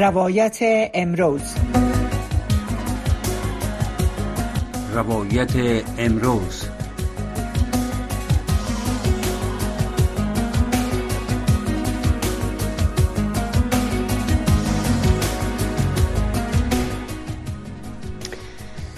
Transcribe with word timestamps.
روایت 0.00 0.58
امروز. 0.94 1.54
روایت 4.94 5.82
امروز. 5.98 6.64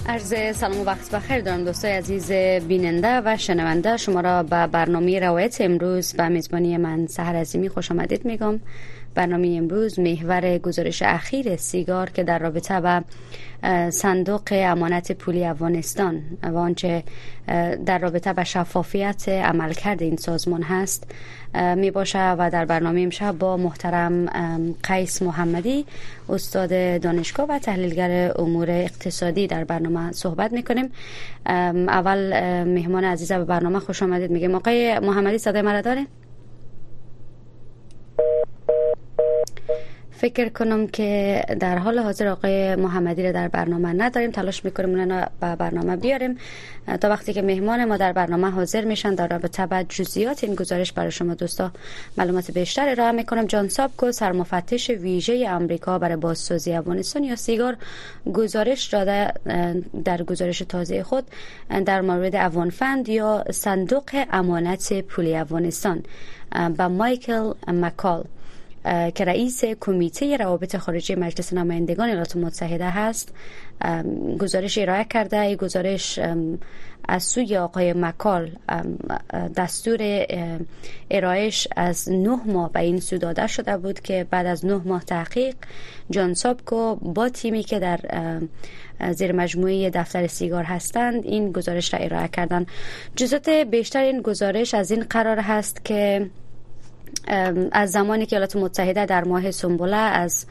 عرض 0.09 0.57
سلام 0.57 0.81
و 0.81 0.85
وقت 0.85 1.11
بخیر 1.11 1.41
دارم 1.41 1.65
دوستای 1.65 1.93
عزیز 1.93 2.33
بیننده 2.69 3.21
و 3.25 3.37
شنونده. 3.37 3.97
شما 3.97 4.21
را 4.21 4.43
به 4.43 4.67
برنامه 4.67 5.21
روایت 5.21 5.61
امروز 5.61 6.13
به 6.13 6.29
میزبانی 6.29 6.77
من 6.77 7.07
سهر 7.07 7.37
عظیمی 7.37 7.69
خوش 7.69 7.91
آمدید 7.91 8.25
میگم. 8.25 8.61
برنامه 9.15 9.55
امروز 9.59 9.99
محور 9.99 10.59
گزارش 10.59 11.03
اخیر 11.03 11.57
سیگار 11.57 12.11
که 12.11 12.23
در 12.23 12.39
رابطه 12.39 12.81
با 12.81 13.03
صندوق 13.91 14.43
امانت 14.51 15.13
پولی 15.13 15.45
افغانستان 15.45 16.23
و 16.43 16.57
آنچه 16.57 17.03
در 17.87 17.99
رابطه 17.99 18.33
با 18.33 18.45
شفافیت 18.45 19.29
عملکرد 19.29 20.03
این 20.03 20.17
سازمان 20.17 20.63
هست 20.63 21.11
می 21.77 21.91
باشه 21.91 22.31
و 22.31 22.51
در 22.51 22.65
برنامه 22.65 23.01
امشب 23.01 23.39
با 23.39 23.57
محترم 23.57 24.27
قیس 24.83 25.23
محمدی 25.23 25.87
استاد 26.29 27.01
دانشگاه 27.01 27.47
و 27.49 27.59
تحلیلگر 27.59 28.33
امور 28.39 28.71
اقتصادی 28.71 29.47
در 29.47 29.65
برنامه 29.65 30.13
صحبت 30.13 30.53
می 30.53 30.63
کنیم 30.63 30.91
اول 31.47 32.35
مهمان 32.65 33.05
عزیز 33.05 33.33
به 33.33 33.45
برنامه 33.45 33.79
خوش 33.79 34.03
آمدید 34.03 34.31
میگیم 34.31 34.55
آقای 34.55 34.99
محمدی 34.99 35.39
صدای 35.39 35.63
مرا 35.63 35.81
دارین؟ 35.81 36.07
فکر 40.21 40.49
کنم 40.49 40.87
که 40.87 41.43
در 41.61 41.79
حال 41.79 41.99
حاضر 41.99 42.29
آقای 42.29 42.77
محمدی 42.77 43.27
رو 43.27 43.33
در 43.33 43.49
برنامه 43.49 43.93
نداریم. 43.93 44.31
تلاش 44.31 44.65
می‌کنیم 44.65 45.01
اون 45.01 45.27
به 45.41 45.57
برنامه 45.57 45.97
بیاریم. 45.97 46.39
تا 47.01 47.09
وقتی 47.09 47.33
که 47.33 47.43
مهمان 47.43 47.85
ما 47.85 47.97
در 47.97 48.13
برنامه 48.13 48.51
حاضر 48.51 48.85
میشن 48.85 49.15
در 49.15 49.29
رابطه 49.29 49.67
با 49.67 49.83
جزئیات 49.83 50.45
این 50.45 50.55
گزارش 50.55 50.93
برای 50.93 51.11
شما 51.11 51.35
دوستا 51.35 51.71
معلومات 52.19 52.51
بیشتر 52.51 52.89
ارائه 52.89 53.13
می‌کنم. 53.13 53.47
جان 53.47 53.69
سابکو 53.69 54.13
سرمفتش 54.13 54.91
ویژه 54.91 55.47
امریکا 55.49 55.99
برای 55.99 56.17
بازسازی 56.17 56.73
افغانستان 56.73 57.25
یا 57.25 57.37
سیگار 57.37 57.77
گزارش 58.35 58.87
داده 58.87 59.33
در 60.05 60.23
گزارش 60.23 60.59
تازه 60.59 61.03
خود 61.03 61.25
در 61.87 62.01
مورد 62.01 62.37
افغان 62.37 62.71
فند 62.71 63.09
یا 63.09 63.45
صندوق 63.51 64.25
امانت 64.31 65.01
پولی 65.01 65.37
افغانستان. 65.37 66.03
با 66.77 66.89
مایکل 66.89 67.53
مکال. 67.69 68.25
که 68.85 69.25
رئیس 69.25 69.65
کمیته 69.81 70.37
روابط 70.37 70.77
خارجی 70.77 71.15
مجلس 71.15 71.53
نمایندگان 71.53 72.09
ایالات 72.09 72.37
متحده 72.37 72.91
هست. 72.91 73.35
گزارش 74.41 74.79
ارائه 74.79 75.05
کرده 75.05 75.41
ای 75.41 75.57
گزارش 75.57 76.19
از 77.09 77.23
سوی 77.23 77.57
آقای 77.57 77.93
مکال 77.93 78.51
دستور 79.57 80.27
ارائهش 81.11 81.69
از 81.77 82.09
نه 82.13 82.41
ماه 82.47 82.73
به 82.73 82.81
این 82.81 83.01
سو 83.01 83.19
داده 83.19 83.47
شده 83.47 83.77
بود 83.77 84.01
که 84.01 84.27
بعد 84.31 84.47
از 84.47 84.67
نه 84.67 84.81
ماه 84.85 85.05
تحقیق 85.05 85.55
جان 86.11 86.35
سابکو 86.35 86.95
با 86.95 87.29
تیمی 87.29 87.63
که 87.63 87.79
در 87.79 88.01
زیر 89.13 89.33
مجموعه 89.33 89.91
دفتر 89.91 90.27
سیگار 90.27 90.65
هستند 90.65 91.25
این 91.25 91.53
گزارش 91.53 91.95
را 91.95 92.01
ارائه 92.01 92.29
کردن 92.29 92.67
جزات 93.17 93.49
بیشتر 93.49 94.03
این 94.03 94.23
گزارش 94.23 94.75
از 94.75 94.91
این 94.91 95.03
قرار 95.11 95.39
هست 95.39 95.85
که 95.85 96.31
از 97.73 97.91
زمانی 97.91 98.27
که 98.27 98.37
ایالات 98.37 98.57
متحده 98.57 99.07
در 99.07 99.25
ماه 99.25 99.51
سنبوله 99.51 99.97
از 99.97 100.47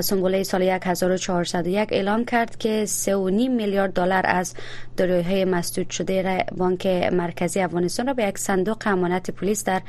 سنبوله 0.00 0.42
سال 0.42 0.62
1401 0.62 1.88
اعلام 1.92 2.24
کرد 2.24 2.58
که 2.58 2.86
3.5 2.86 3.10
میلیارد 3.50 3.92
دلار 3.92 4.22
از 4.26 4.54
دارایی‌های 4.96 5.44
مسدود 5.44 5.90
شده 5.90 6.44
بانک 6.56 6.86
مرکزی 7.12 7.60
افغانستان 7.60 8.06
را 8.06 8.14
به 8.14 8.24
یک 8.24 8.38
صندوق 8.38 8.82
امانت 8.86 9.30
پلیس 9.30 9.64
در 9.64 9.82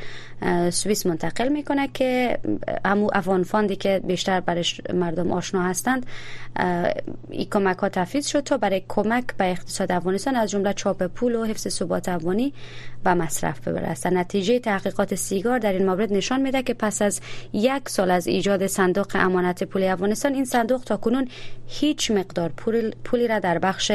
سوئیس 0.70 1.06
منتقل 1.06 1.48
می‌کنه 1.48 1.90
که 1.94 2.40
همو 2.86 3.10
افغان 3.14 3.44
فاندی 3.44 3.76
که 3.76 4.02
بیشتر 4.04 4.40
برای 4.40 4.64
مردم 4.94 5.32
آشنا 5.32 5.64
هستند 5.64 6.06
این 7.30 7.48
کمک 7.52 7.78
ها 7.78 7.90
تفیز 7.90 8.28
شد 8.28 8.40
تا 8.40 8.58
برای 8.58 8.82
کمک 8.88 9.24
به 9.38 9.52
اقتصاد 9.52 9.92
افغانستان 9.92 10.36
از 10.36 10.50
جمله 10.50 10.74
چاپ 10.74 11.04
پول 11.04 11.36
و 11.36 11.44
حفظ 11.44 11.68
ثبات 11.68 12.10
افغانی 12.10 12.54
و 13.06 13.16
مصرف 13.16 13.68
برسد. 13.68 14.14
نتیجه 14.14 14.60
تحقیقات 14.60 15.16
سیگار 15.16 15.60
در 15.60 15.74
این 15.74 15.86
مورد 15.86 16.14
نشان 16.14 16.42
میده 16.42 16.64
که 16.64 16.74
پس 16.74 17.02
از 17.02 17.22
یک 17.54 17.90
سال 17.90 18.12
از 18.12 18.28
ایجاد 18.28 18.68
صندوق 18.68 19.08
امانت 19.16 19.64
پول 19.64 19.84
افغانستان 19.96 20.34
این 20.34 20.46
صندوق 20.46 20.84
تا 20.84 20.98
کنون 20.98 21.28
هیچ 21.68 22.12
مقدار 22.12 22.52
پولی 23.04 23.28
را 23.28 23.40
در 23.40 23.60
بخش 23.60 23.92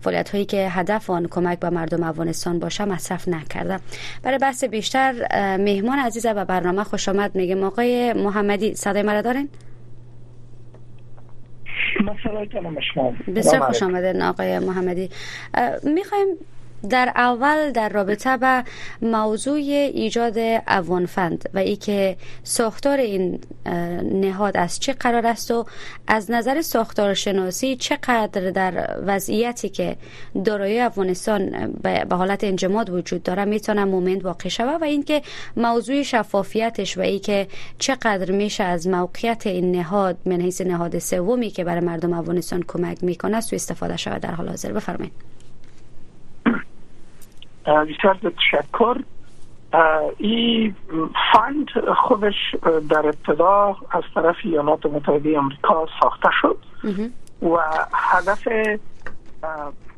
فعالیت 0.00 0.30
هایی 0.30 0.44
که 0.44 0.68
هدف 0.68 1.10
آن 1.10 1.26
کمک 1.30 1.58
به 1.58 1.70
مردم 1.70 2.02
افغانستان 2.02 2.58
باشه 2.58 2.84
مصرف 2.84 3.28
نکرده 3.28 3.78
برای 4.22 4.38
بحث 4.38 4.64
بیشتر 4.64 5.12
مهمان 5.56 5.98
عزیز 5.98 6.26
و 6.26 6.44
برنامه 6.44 6.84
خوش 6.84 7.08
آمد 7.08 7.34
میگه 7.34 7.64
آقای 7.64 8.12
محمدی 8.12 8.74
صدای 8.74 9.02
مرا 9.02 9.22
دارین؟ 9.22 9.48
بسیار 13.36 13.60
خوش 13.60 13.82
آمدین 13.82 14.22
آقای 14.22 14.58
محمدی. 14.58 15.10
می‌خوایم 15.82 16.26
در 16.90 17.12
اول 17.16 17.70
در 17.70 17.88
رابطه 17.88 18.36
به 18.36 18.64
موضوع 19.02 19.54
ایجاد 19.54 20.34
افغان 20.66 21.06
فند 21.06 21.48
و 21.54 21.58
ای 21.58 21.76
که 21.76 22.16
ساختار 22.42 22.98
این 22.98 23.40
نهاد 24.12 24.56
از 24.56 24.80
چه 24.80 24.92
قرار 24.92 25.26
است 25.26 25.50
و 25.50 25.66
از 26.06 26.30
نظر 26.30 26.62
ساختار 26.62 27.14
شناسی 27.14 27.76
چقدر 27.76 28.50
در 28.50 28.96
وضعیتی 29.06 29.68
که 29.68 29.96
دارایی 30.44 30.80
افغانستان 30.80 31.72
به 32.08 32.16
حالت 32.16 32.44
انجماد 32.44 32.90
وجود 32.90 33.22
داره 33.22 33.44
می‌تونه 33.44 33.84
مومنت 33.84 34.24
واقع 34.24 34.48
شود 34.48 34.82
و 34.82 34.84
اینکه 34.84 35.22
موضوع 35.56 36.02
شفافیتش 36.02 36.98
و 36.98 37.00
ای 37.00 37.18
که 37.18 37.48
چقدر 37.78 38.30
میشه 38.30 38.64
از 38.64 38.88
موقعیت 38.88 39.46
این 39.46 39.72
نهاد 39.72 40.16
من 40.26 40.40
حیث 40.40 40.60
نهاد 40.60 40.98
سومی 40.98 41.50
که 41.50 41.64
برای 41.64 41.80
مردم 41.80 42.12
افغانستان 42.12 42.64
کمک 42.68 43.04
می‌کنه 43.04 43.40
سو 43.40 43.56
استفاده 43.56 43.96
شود 43.96 44.20
در 44.20 44.34
حال 44.34 44.48
حاضر. 44.48 44.72
بفرمایید. 44.72 45.12
بسیار 47.66 48.18
تشکر 48.36 48.96
این 50.18 50.74
فند 51.32 51.68
خودش 51.96 52.34
در 52.90 53.06
ابتدا 53.06 53.76
از 53.90 54.02
طرف 54.14 54.36
ایالات 54.44 54.86
متحده 54.86 55.38
امریکا 55.38 55.86
ساخته 56.00 56.28
شد 56.40 56.58
و 57.42 57.58
هدف 57.94 58.48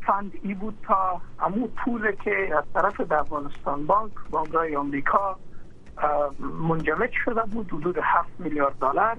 فند 0.07 0.33
ای 0.43 0.55
بود 0.55 0.75
تا 0.87 1.21
امو 1.41 1.67
پول 1.67 2.13
که 2.25 2.51
از 2.59 2.65
طرف 2.75 3.13
افغانستان 3.13 3.87
بانک 3.87 4.13
بانکای 4.31 4.77
امریکا 4.77 5.37
منجمد 6.69 7.11
شده 7.25 7.43
بود 7.43 7.73
حدود 7.73 7.99
7 8.03 8.29
میلیارد 8.39 8.75
دلار. 8.81 9.17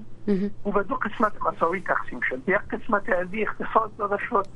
و 0.66 0.70
به 0.70 0.82
دو 0.82 0.94
قسمت 0.94 1.32
مساوی 1.42 1.80
تقسیم 1.80 2.20
شد. 2.28 2.42
یک 2.48 2.56
قسمت 2.56 3.08
از 3.08 3.26
اختصاص 3.32 3.90
داده 3.98 4.16
شد. 4.30 4.46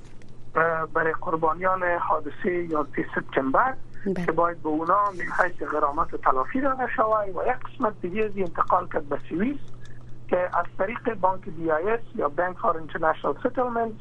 برای 0.95 1.13
قربانیان 1.21 1.83
حادثه 1.83 2.53
11 2.53 3.07
سپتامبر 3.15 3.75
بله. 4.07 4.27
که 4.27 4.33
باید 4.33 4.63
به 4.63 4.69
اونا 4.69 5.11
من 5.11 5.45
حیث 5.45 5.69
غرامت 5.69 6.15
و 6.15 6.17
تلافی 6.17 6.61
داده 6.61 6.87
شود 6.97 7.29
و 7.37 7.43
یک 7.47 7.75
قسمت 7.75 8.01
دیگه 8.03 8.25
از 8.25 8.33
انتقال 8.37 8.89
کرد 8.89 9.09
به 9.09 9.19
سوئیس 9.29 9.59
که 10.29 10.39
از 10.39 10.67
طریق 10.79 11.15
بانک 11.15 11.45
بی 11.45 11.63
یا 12.15 12.29
Bank 12.29 12.59
for 12.59 12.77
International 12.77 13.35
Settlement 13.39 13.93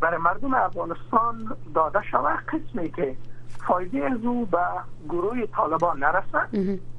برای 0.00 0.18
مردم 0.18 0.54
افغانستان 0.54 1.56
داده 1.74 2.02
شود 2.10 2.38
قسمی 2.38 2.90
که 2.90 3.16
فایده 3.66 4.04
از 4.04 4.24
او 4.24 4.46
به 4.46 4.58
گروه 5.08 5.46
طالبان 5.46 5.98
نرسد. 5.98 6.48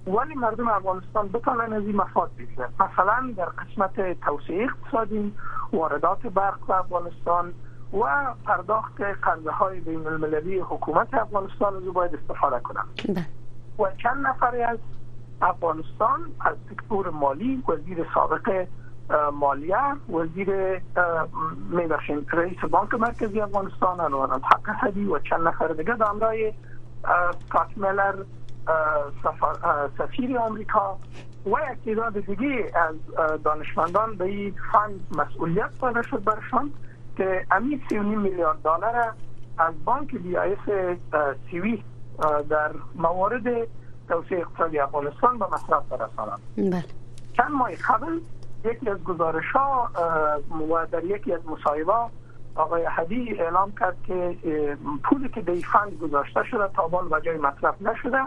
ولی 0.07 0.35
مردم 0.35 0.67
افغانستان 0.67 1.27
بتانن 1.27 1.73
از 1.73 1.83
این 1.83 1.95
مفاد 1.95 2.31
بگیرن 2.37 2.69
مثلا 2.79 3.33
در 3.37 3.45
قسمت 3.45 4.19
توسعه 4.21 4.63
اقتصادی 4.63 5.33
واردات 5.73 6.27
برق 6.27 6.65
به 6.67 6.79
افغانستان 6.79 7.53
و 7.93 8.33
پرداخت 8.45 9.01
قرضه 9.01 9.51
های 9.51 9.79
بین 9.79 10.07
المللی 10.07 10.59
حکومت 10.59 11.13
افغانستان 11.13 11.85
رو 11.85 11.91
باید 11.91 12.15
استفاده 12.15 12.59
کنم 12.59 12.87
بله. 13.09 13.25
و 13.79 13.91
چند 14.03 14.27
نفری 14.27 14.61
از 14.61 14.77
افغانستان 15.41 16.19
از 16.39 16.55
سکتور 16.69 17.09
مالی 17.09 17.63
وزیر 17.67 18.05
سابق 18.13 18.67
مالیه 19.33 19.77
وزیر 20.09 20.81
میبخشین 21.69 22.25
رئیس 22.33 22.59
بانک 22.59 22.93
مرکزی 22.93 23.41
افغانستان 23.41 23.99
انوار 23.99 24.29
حق 24.33 24.69
حدی 24.69 25.05
و 25.05 25.19
چند 25.19 25.47
نفر 25.47 25.67
دیگه 25.67 25.93
همراه 25.93 26.33
سکات 29.23 29.59
سفیر 29.97 30.37
آمریکا 30.37 30.97
و 31.45 31.55
تعداد 31.85 32.19
دیگه 32.19 32.71
از 32.75 32.95
دانشمندان 33.43 34.15
به 34.15 34.25
این 34.25 34.55
فند 34.71 35.07
مسئولیت 35.17 35.79
داده 35.81 36.01
شد 36.01 36.23
برشان 36.23 36.71
که 37.17 37.45
امی 37.51 37.81
39 37.89 38.15
میلیارد 38.15 38.61
دلار 38.61 39.13
از 39.57 39.73
بانک 39.85 40.15
بی 40.15 40.37
سیوی 41.49 41.83
در 42.49 42.71
موارد 42.95 43.43
توسعه 44.07 44.39
اقتصادی 44.39 44.79
افغانستان 44.79 45.39
به 45.39 45.45
مصرف 45.45 45.83
برسانند 45.89 46.39
بله. 46.57 46.83
چند 47.37 47.51
ماه 47.51 47.71
قبل 47.75 48.19
یکی 48.65 48.89
از 48.89 49.03
گزارش 49.03 49.51
ها 49.53 49.89
و 50.71 50.87
در 50.91 51.03
یکی 51.03 51.33
از 51.33 51.41
مصاحبه 51.47 51.93
آقای 52.55 52.85
حدی 52.85 53.35
اعلام 53.39 53.71
کرد 53.79 53.97
که 54.03 54.37
پولی 55.03 55.29
که 55.29 55.41
به 55.41 55.55
فند 55.55 55.93
گذاشته 56.01 56.43
شده 56.43 56.67
تا 56.67 56.87
بال 56.87 57.21
جای 57.21 57.37
مصرف 57.37 57.81
نشده 57.81 58.21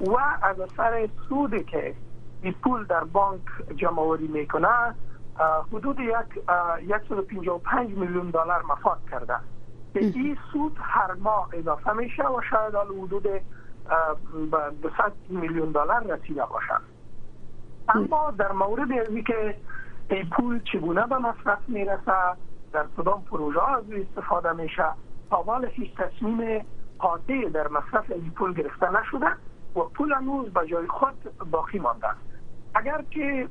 و 0.00 0.16
از 0.42 0.60
اثر 0.60 1.08
سودی 1.28 1.64
که 1.64 1.94
این 2.42 2.54
پول 2.62 2.84
در 2.84 3.04
بانک 3.04 3.40
جمع 3.76 4.16
می‌کنه 4.16 4.94
حدود 5.72 6.00
یک 6.00 7.08
155 7.08 7.90
میلیون 7.96 8.30
دلار 8.30 8.62
مفاد 8.62 8.98
کرده. 9.10 9.34
که 9.94 10.00
این 10.00 10.38
سود 10.52 10.78
هر 10.80 11.12
ماه 11.12 11.48
اضافه 11.52 11.92
میشه 11.92 12.22
و 12.22 12.40
شاید 12.50 12.74
حدود 12.74 13.26
200 14.82 15.00
میلیون 15.28 15.72
دلار 15.72 16.02
رسیده 16.02 16.44
باشد 16.44 16.80
اما 17.88 18.30
در 18.30 18.52
مورد 18.52 18.92
ازی 18.92 19.22
که 19.22 19.56
این 20.10 20.30
پول 20.30 20.60
چگونه 20.72 21.06
به 21.06 21.18
مصرف 21.18 21.58
می‌رسه 21.68 22.36
در 22.72 22.86
کدام 22.96 23.22
پروژه 23.22 23.70
از 23.70 23.84
استفاده 23.90 24.52
میشه 24.52 24.84
حال 25.30 25.64
هیچ 25.64 25.94
تصمیم 25.94 26.64
قاطع 26.98 27.48
در 27.48 27.68
مصرف 27.68 28.10
این 28.10 28.30
پول 28.30 28.54
گرفته 28.54 29.00
نشده 29.00 29.26
و 29.76 29.80
پول 29.80 30.12
هنوز 30.12 30.48
به 30.48 30.66
جای 30.66 30.86
خود 30.86 31.48
باقی 31.50 31.78
مانده 31.78 32.08
اگر 32.74 33.02
که 33.10 33.48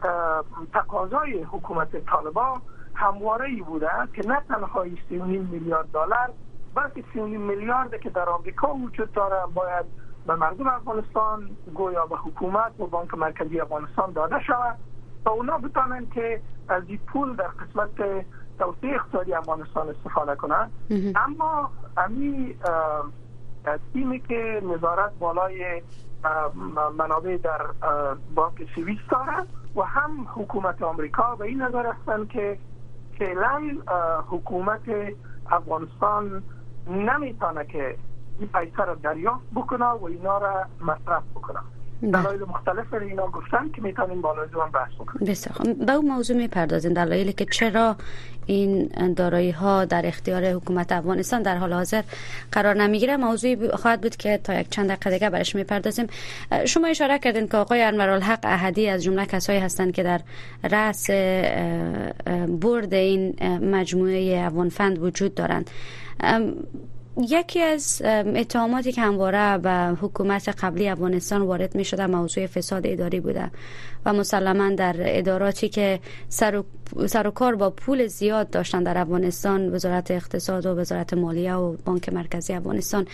تقاضای 0.74 1.44
حکومت 1.44 2.06
طالبا 2.06 2.62
همواره 2.96 3.46
ای 3.46 3.62
بوده 3.62 3.90
که 4.16 4.28
نه 4.28 4.42
تنها 4.48 4.86
39 5.10 5.40
میلیارد 5.40 5.92
دلار 5.92 6.30
بلکه 6.76 7.04
39 7.14 7.38
میلیارد 7.38 8.00
که 8.00 8.10
در 8.10 8.30
آمریکا 8.30 8.74
وجود 8.74 9.12
داره 9.12 9.46
باید 9.54 9.86
به 10.28 10.36
مردم 10.36 10.68
افغانستان 10.68 11.50
گویا 11.74 12.06
به 12.06 12.16
حکومت 12.18 12.80
و 12.80 12.88
بانک 12.88 13.14
مرکزی 13.14 13.60
افغانستان 13.60 14.12
داده 14.12 14.40
شود 14.48 14.78
تا 15.26 15.32
اونا 15.32 15.58
بتانند 15.58 16.14
که 16.14 16.42
از 16.70 16.84
این 16.88 16.98
پول 16.98 17.36
در 17.36 17.48
قسمت 17.48 18.26
توسعه 18.60 18.96
اقتصادی 18.96 19.34
افغانستان 19.34 19.90
استفاده 19.90 20.36
کنند. 20.36 20.72
اما 21.16 21.72
امی 21.98 22.56
تیمی 23.94 24.20
که 24.20 24.62
نظارت 24.76 25.12
بالای 25.20 25.82
منابع 26.98 27.38
در 27.38 27.62
بانک 28.36 28.68
سویس 28.76 29.00
دارد 29.12 29.48
و 29.76 29.82
هم 29.82 30.28
حکومت 30.36 30.82
آمریکا 30.82 31.36
به 31.36 31.46
این 31.46 31.62
نظر 31.62 31.86
هستند 31.86 32.30
که 32.30 32.58
فعلا 33.20 33.62
حکومت 34.30 34.82
افغانستان 35.52 36.44
نمی‌تونه 36.88 37.66
که 37.66 37.98
این 38.40 38.50
پیسه 38.50 38.84
را 38.84 38.96
دریافت 38.96 39.46
بکنه 39.56 39.86
و 39.86 40.06
اینا 40.06 40.38
را 40.38 40.66
مصرف 40.82 41.24
بکنه. 41.36 41.60
دلایل 42.12 42.42
مختلف 42.42 42.94
اینا 42.94 43.28
گفتن 43.28 43.70
که 43.76 43.82
می‌تونیم 43.82 44.22
بالای 44.22 44.48
هم 44.54 44.72
بحث 44.72 44.94
بکنیم. 45.00 45.28
بسیار 45.28 45.74
به 45.86 45.92
اون 45.92 46.06
موضوع 46.06 46.38
می‌پردازین 46.38 46.94
دلایلی 46.94 47.34
که 47.34 47.46
چرا 47.46 47.96
این 48.46 48.88
دارایی 49.16 49.52
ها 49.52 49.86
در 49.86 50.06
اختیار 50.06 50.46
حکومت 50.46 50.92
افغانستان 50.92 51.42
در 51.42 51.58
حال 51.58 51.74
حاضر 51.74 52.02
قرار 52.52 52.76
نمی‌گیره؟ 52.76 53.18
موضوعی 53.18 53.70
خواهد 53.70 54.02
بود 54.02 54.16
که 54.16 54.38
تا 54.44 54.60
یک 54.60 54.70
چند 54.70 54.90
دقیقه 54.90 55.10
دیگه 55.10 55.30
برش 55.30 55.56
می‌پردازیم. 55.56 56.08
شما 56.66 56.88
اشاره 56.88 57.20
کردین 57.20 57.48
که 57.48 57.58
آقای 57.58 57.82
انورالحق 57.82 58.40
احدی 58.44 58.90
از 58.90 59.04
جمله 59.04 59.26
کسایی 59.26 59.60
هستند 59.60 59.94
که 59.94 60.04
در 60.04 60.22
رأس 60.64 61.10
برد 62.62 62.94
این 62.94 63.36
مجموعه 63.72 64.46
افغان 64.46 64.70
فند 64.70 65.04
وجود 65.04 65.36
دارند. 65.36 65.70
یکی 67.18 67.60
از 67.60 68.02
اتهاماتی 68.36 68.92
که 68.92 69.02
همواره 69.02 69.58
به 69.58 69.98
حکومت 70.02 70.50
قبلی 70.50 70.90
افغانستان 70.90 71.42
وارد 71.42 71.76
می 71.76 71.86
شده 71.86 72.08
موضوع 72.08 72.48
فساد 72.48 72.88
اداری 72.88 73.20
بوده 73.20 73.52
و 74.06 74.14
مسلما 74.14 74.70
در 74.70 74.96
اداراتی 75.00 75.70
که 75.70 76.00
سر 76.30 76.64
و, 76.96 77.08
سر 77.08 77.28
و 77.28 77.32
کار 77.32 77.56
با 77.56 77.70
پول 77.70 78.08
زیاد 78.08 78.50
داشتن 78.50 78.84
در 78.84 78.98
افغانستان 78.98 79.76
وزارت 79.76 80.12
اقتصاد 80.12 80.66
و 80.66 80.70
وزارت 80.70 81.14
مالیه 81.14 81.54
و 81.54 81.76
بانک 81.86 82.10
مرکزی 82.10 82.54
افغانستان 82.54 83.08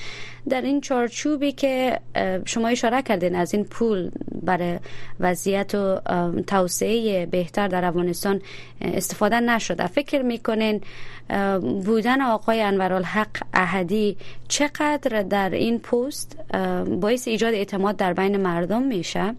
در 0.49 0.61
این 0.61 0.81
چارچوبی 0.81 1.51
که 1.51 1.99
شما 2.45 2.67
اشاره 2.67 3.01
کردین 3.01 3.35
از 3.35 3.53
این 3.53 3.63
پول 3.63 4.11
برای 4.41 4.79
وضعیت 5.19 5.75
و 5.75 6.01
توسعه 6.47 7.25
بهتر 7.25 7.67
در 7.67 7.85
افغانستان 7.85 8.41
استفاده 8.81 9.39
نشده. 9.39 9.87
فکر 9.87 10.21
می‌کنین 10.21 10.81
بودن 11.85 12.21
آقای 12.21 12.61
انورالحق 12.61 13.27
احدی 13.53 14.17
چقدر 14.47 15.21
در 15.21 15.49
این 15.49 15.79
پست 15.79 16.37
باعث 17.01 17.27
ایجاد 17.27 17.53
اعتماد 17.53 17.95
در 17.95 18.13
بین 18.13 18.37
مردم 18.37 18.83
میشه؟ 18.83 19.35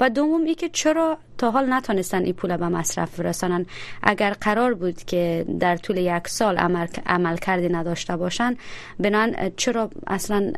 و 0.00 0.10
دوم 0.10 0.44
ای 0.44 0.54
که 0.54 0.68
چرا 0.68 1.18
تا 1.38 1.50
حال 1.50 1.72
نتونستن 1.72 2.24
این 2.24 2.32
پول 2.32 2.56
به 2.56 2.68
مصرف 2.68 3.20
برسانن؟ 3.20 3.66
اگر 4.02 4.30
قرار 4.30 4.74
بود 4.74 5.04
که 5.04 5.44
در 5.60 5.76
طول 5.76 5.96
یک 5.96 6.28
سال 6.28 6.56
عمل, 6.56 6.86
عمل 7.06 7.36
کردی 7.36 7.68
نداشته 7.68 8.16
باشن 8.16 8.56
بنان 9.00 9.50
چرا 9.56 9.90
اصلا 10.06 10.52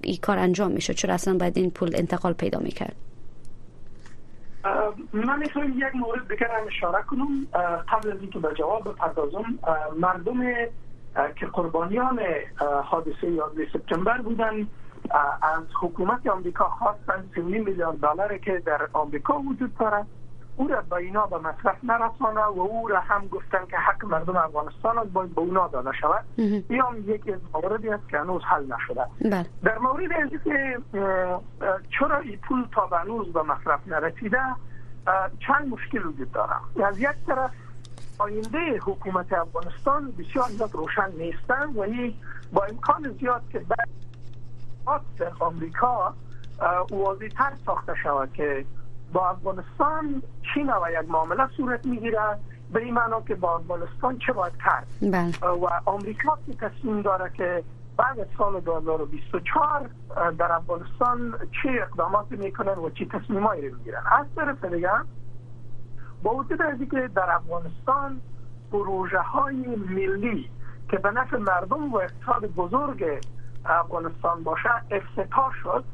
این 0.00 0.16
کار 0.22 0.38
انجام 0.38 0.70
میشه؟ 0.70 0.94
چرا 0.94 1.14
اصلا 1.14 1.34
باید 1.34 1.58
این 1.58 1.70
پول 1.70 1.96
انتقال 1.96 2.32
پیدا 2.32 2.58
می‌کرد؟ 2.58 3.09
من 5.12 5.38
می‌خوایم 5.38 5.72
یک 5.76 5.94
مورد 5.94 6.28
دیگر 6.28 6.50
هم 6.50 6.66
اشاره 6.66 7.02
کنم. 7.02 7.46
قبل 7.88 8.12
از 8.12 8.20
اینکه 8.20 8.38
به 8.38 8.54
جواب 8.54 8.88
بپردازم 8.88 9.44
مردم 9.98 10.40
که 11.36 11.46
قربانیان 11.46 12.20
حادثه 12.84 13.30
11 13.30 13.68
سپتامبر 13.72 14.18
بودن 14.20 14.66
از 15.42 15.64
حکومت 15.80 16.26
آمریکا 16.26 16.64
خواستن 16.64 17.24
30 17.34 17.40
میلیارد 17.40 17.96
دلار 17.96 18.38
که 18.38 18.62
در 18.66 18.88
آمریکا 18.92 19.38
وجود 19.38 19.76
داره 19.78 20.06
او 20.56 20.68
را 20.68 20.80
به 20.80 20.96
اینا 20.96 21.26
به 21.26 21.38
مصرف 21.38 21.76
نرسانه 21.82 22.44
و 22.44 22.60
او 22.60 22.88
را 22.88 23.00
هم 23.00 23.28
گفتن 23.28 23.66
که 23.70 23.76
حق 23.76 24.04
مردم 24.04 24.36
افغانستان 24.36 24.98
از 24.98 25.12
باید 25.12 25.34
به 25.34 25.40
اونا 25.40 25.68
داده 25.68 25.92
شود. 26.00 26.24
این 26.36 26.80
هم 26.80 27.10
یکی 27.10 27.32
از 27.32 27.40
موردی 27.54 27.88
است 27.88 28.08
که 28.08 28.18
هنوز 28.18 28.42
حل 28.42 28.66
نشده. 28.74 29.06
بله. 29.30 29.46
در 29.62 29.78
مورد 29.78 30.12
اینکه 30.12 30.38
که 30.44 30.78
چرا 31.98 32.18
این 32.18 32.36
پول 32.36 32.66
تا 32.74 32.86
به 32.86 32.98
هنوز 32.98 33.32
به 33.32 33.42
مصرف 33.42 33.88
نرسیده 33.88 34.40
چند 35.46 35.68
مشکل 35.68 36.06
وجود 36.06 36.32
داره. 36.32 36.86
از 36.86 36.98
یک 36.98 37.10
طرف 37.26 37.50
آینده 38.18 38.78
حکومت 38.86 39.32
افغانستان 39.32 40.12
بسیار 40.18 40.48
زیاد 40.48 40.74
روشن 40.74 41.10
نیستن 41.18 41.66
و 41.76 42.10
با 42.52 42.64
امکان 42.64 43.16
زیاد 43.20 43.42
که 43.52 43.58
بعد 43.58 45.00
در 45.18 45.32
آمریکا 45.40 46.14
واضح 46.90 47.28
تر 47.28 47.52
ساخته 47.66 47.94
شود 48.02 48.32
که 48.32 48.64
با 49.12 49.28
افغانستان 49.28 50.22
چی 50.54 50.62
و 50.62 51.02
یک 51.02 51.10
معامله 51.10 51.48
صورت 51.56 51.86
می‌گیره. 51.86 52.38
به 52.72 52.80
این 52.80 52.94
معنا 52.94 53.20
که 53.20 53.34
با 53.34 53.56
افغانستان 53.56 54.18
چه 54.18 54.32
باید 54.32 54.52
کرد؟ 54.64 54.86
بله. 55.12 55.50
و 55.50 55.66
آمریکا 55.84 56.38
که 56.46 56.54
تصمیم 56.54 57.02
داره 57.02 57.30
که 57.34 57.64
بعد 57.96 58.20
از 58.20 58.26
سال 58.38 58.60
2024 58.60 59.90
در 60.38 60.52
افغانستان 60.52 61.34
چه 61.62 61.68
اقدامات 61.82 62.26
می‌کنن 62.30 62.78
و 62.78 62.90
چه 62.90 63.04
تصمیمایی 63.04 63.68
رو 63.68 63.76
می‌گیرن. 63.76 64.02
از 64.10 64.26
طرف 64.36 64.64
دیگه 64.64 64.90
با 66.22 66.34
وجود 66.34 66.62
از 66.62 66.78
که 66.90 67.10
در 67.14 67.30
افغانستان 67.30 68.20
پروژه 68.72 69.18
های 69.18 69.76
ملی 69.76 70.50
که 70.90 70.98
به 70.98 71.10
نفع 71.10 71.36
مردم 71.36 71.92
و 71.92 71.96
اقتصاد 71.96 72.46
بزرگ 72.46 73.04
افغانستان 73.64 74.42
باشه 74.42 74.70
افتتاح 74.90 75.52
شد. 75.62 75.84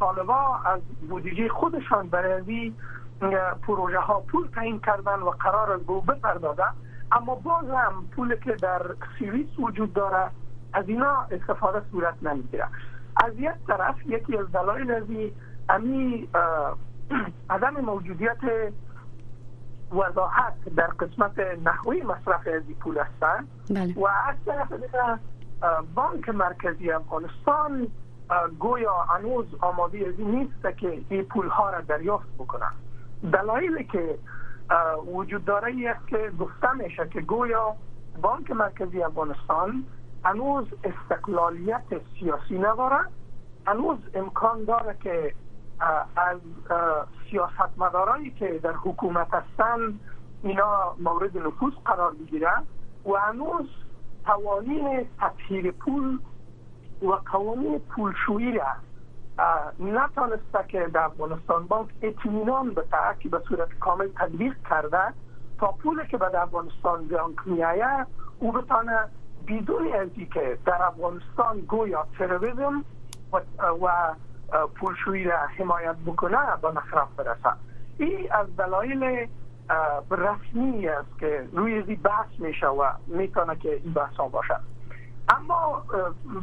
طالبا 0.00 0.56
از 0.64 0.80
بودجه 1.08 1.48
خودشان 1.48 2.08
برای 2.08 2.72
پروژه 3.62 3.98
ها 3.98 4.20
پول 4.20 4.48
تعیین 4.54 4.80
کردن 4.80 5.18
و 5.18 5.30
قرار 5.30 5.72
از 5.72 5.80
به 5.80 6.00
بپردازن. 6.00 6.72
اما 7.12 7.34
باز 7.34 7.64
هم 7.64 8.04
پول 8.16 8.36
که 8.36 8.52
در 8.52 8.82
سوئیس 9.18 9.58
وجود 9.58 9.92
داره 9.92 10.30
از 10.72 10.88
اینا 10.88 11.26
استفاده 11.30 11.82
صورت 11.92 12.14
نمی‌گیره. 12.22 12.68
از 13.24 13.32
یک 13.38 13.66
طرف 13.66 14.06
یکی 14.06 14.36
از 14.36 14.52
دلایل 14.52 14.90
از 14.90 15.04
امی 15.68 16.28
عدم 17.50 17.80
موجودیت 17.80 18.38
وضاحت 19.92 20.54
در 20.76 20.86
قسمت 20.86 21.38
نحوی 21.64 22.02
مصرف 22.02 22.46
از 22.46 22.62
پول 22.80 22.98
هستند 22.98 23.48
بله. 23.70 23.94
و 23.94 24.06
از 24.06 24.36
طرف 24.46 24.72
دیگه 24.72 25.18
بانک 25.94 26.28
مرکزی 26.28 26.90
افغانستان 26.90 27.86
گویا 28.58 28.94
هنوز 28.94 29.46
آماده 29.60 29.98
از 30.08 30.20
نیست 30.20 30.78
که 30.78 31.02
این 31.08 31.24
پول 31.24 31.48
ها 31.48 31.70
را 31.70 31.80
دریافت 31.80 32.28
بکنن. 32.38 32.72
دلایلی 33.32 33.84
که 33.84 34.18
وجود 35.06 35.44
داره 35.44 35.90
است 35.96 36.08
که 36.08 36.32
گفته 36.40 36.72
میشه 36.72 37.08
که 37.08 37.20
گویا 37.20 37.76
بانک 38.22 38.50
مرکزی 38.50 39.02
افغانستان 39.02 39.84
هنوز 40.24 40.66
استقلالیت 40.84 42.00
سیاسی 42.18 42.58
نداره 42.58 42.98
هنوز 43.66 43.98
امکان 44.14 44.64
داره 44.64 44.96
که 45.02 45.34
از 46.16 46.38
سیاستمدارایی 47.30 48.30
که 48.30 48.60
در 48.62 48.72
حکومت 48.72 49.34
هستن 49.34 50.00
اینا 50.42 50.94
مورد 50.98 51.38
نفوذ 51.38 51.72
قرار 51.84 52.14
بگیرن 52.14 52.62
و 53.06 53.16
هنوز 53.16 53.68
قوانین 54.24 55.06
تطهیر 55.20 55.70
پول 55.70 56.18
و 57.02 57.12
قوانین 57.12 57.78
پولشویی 57.78 58.52
را 58.52 58.64
نتانسته 59.80 60.64
که 60.68 60.90
در 60.94 61.00
افغانستان 61.00 61.66
بانک 61.66 61.88
اطمینان 62.02 62.70
به 62.70 62.84
که 63.20 63.28
به 63.28 63.42
صورت 63.48 63.78
کامل 63.80 64.08
تطبیق 64.08 64.56
کرده 64.70 65.12
تا 65.58 65.72
پولی 65.72 66.06
که 66.06 66.16
به 66.16 66.42
افغانستان 66.42 67.06
بانک 67.06 67.36
میایه 67.46 68.06
او 68.38 68.52
بتانه 68.52 69.08
بدون 69.48 69.92
از 69.92 70.08
که 70.32 70.58
در 70.66 70.82
افغانستان 70.82 71.60
گویا 71.60 72.06
تروریسم 72.18 72.84
و, 73.32 73.40
و 73.82 74.14
پولشویی 74.66 75.24
را 75.24 75.38
حمایت 75.58 75.96
بکنه 76.06 76.38
به 76.62 76.68
مصرف 76.68 77.08
برسه 77.16 77.56
این 77.98 78.32
از 78.32 78.56
دلایل 78.56 79.28
رسمی 80.10 80.88
است 80.88 81.18
که 81.20 81.48
روی 81.52 81.82
زی 81.82 81.96
بحث 81.96 82.28
میشه 82.38 82.66
و 82.66 82.90
می‌تونه 83.06 83.56
که 83.56 83.72
این 83.84 83.92
بحث 83.92 84.16
باشه 84.16 84.56
اما 85.28 85.82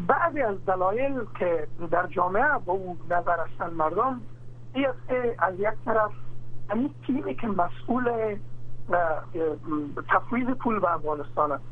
بعضی 0.07 0.41
از 0.41 0.65
دلایل 0.65 1.19
که 1.39 1.67
در 1.91 2.07
جامعه 2.07 2.57
با 2.65 2.73
او 2.73 2.97
نظر 3.09 3.37
هستن 3.39 3.73
مردم 3.73 4.21
است 4.75 5.07
که 5.07 5.35
از 5.39 5.53
یک 5.59 5.73
طرف 5.85 6.11
همین 6.69 6.93
تیمی 7.07 7.35
که 7.35 7.47
مسئول 7.47 8.35
تفویض 10.09 10.47
پول 10.47 10.79
به 10.79 10.93
افغانستان 10.93 11.51
است 11.51 11.63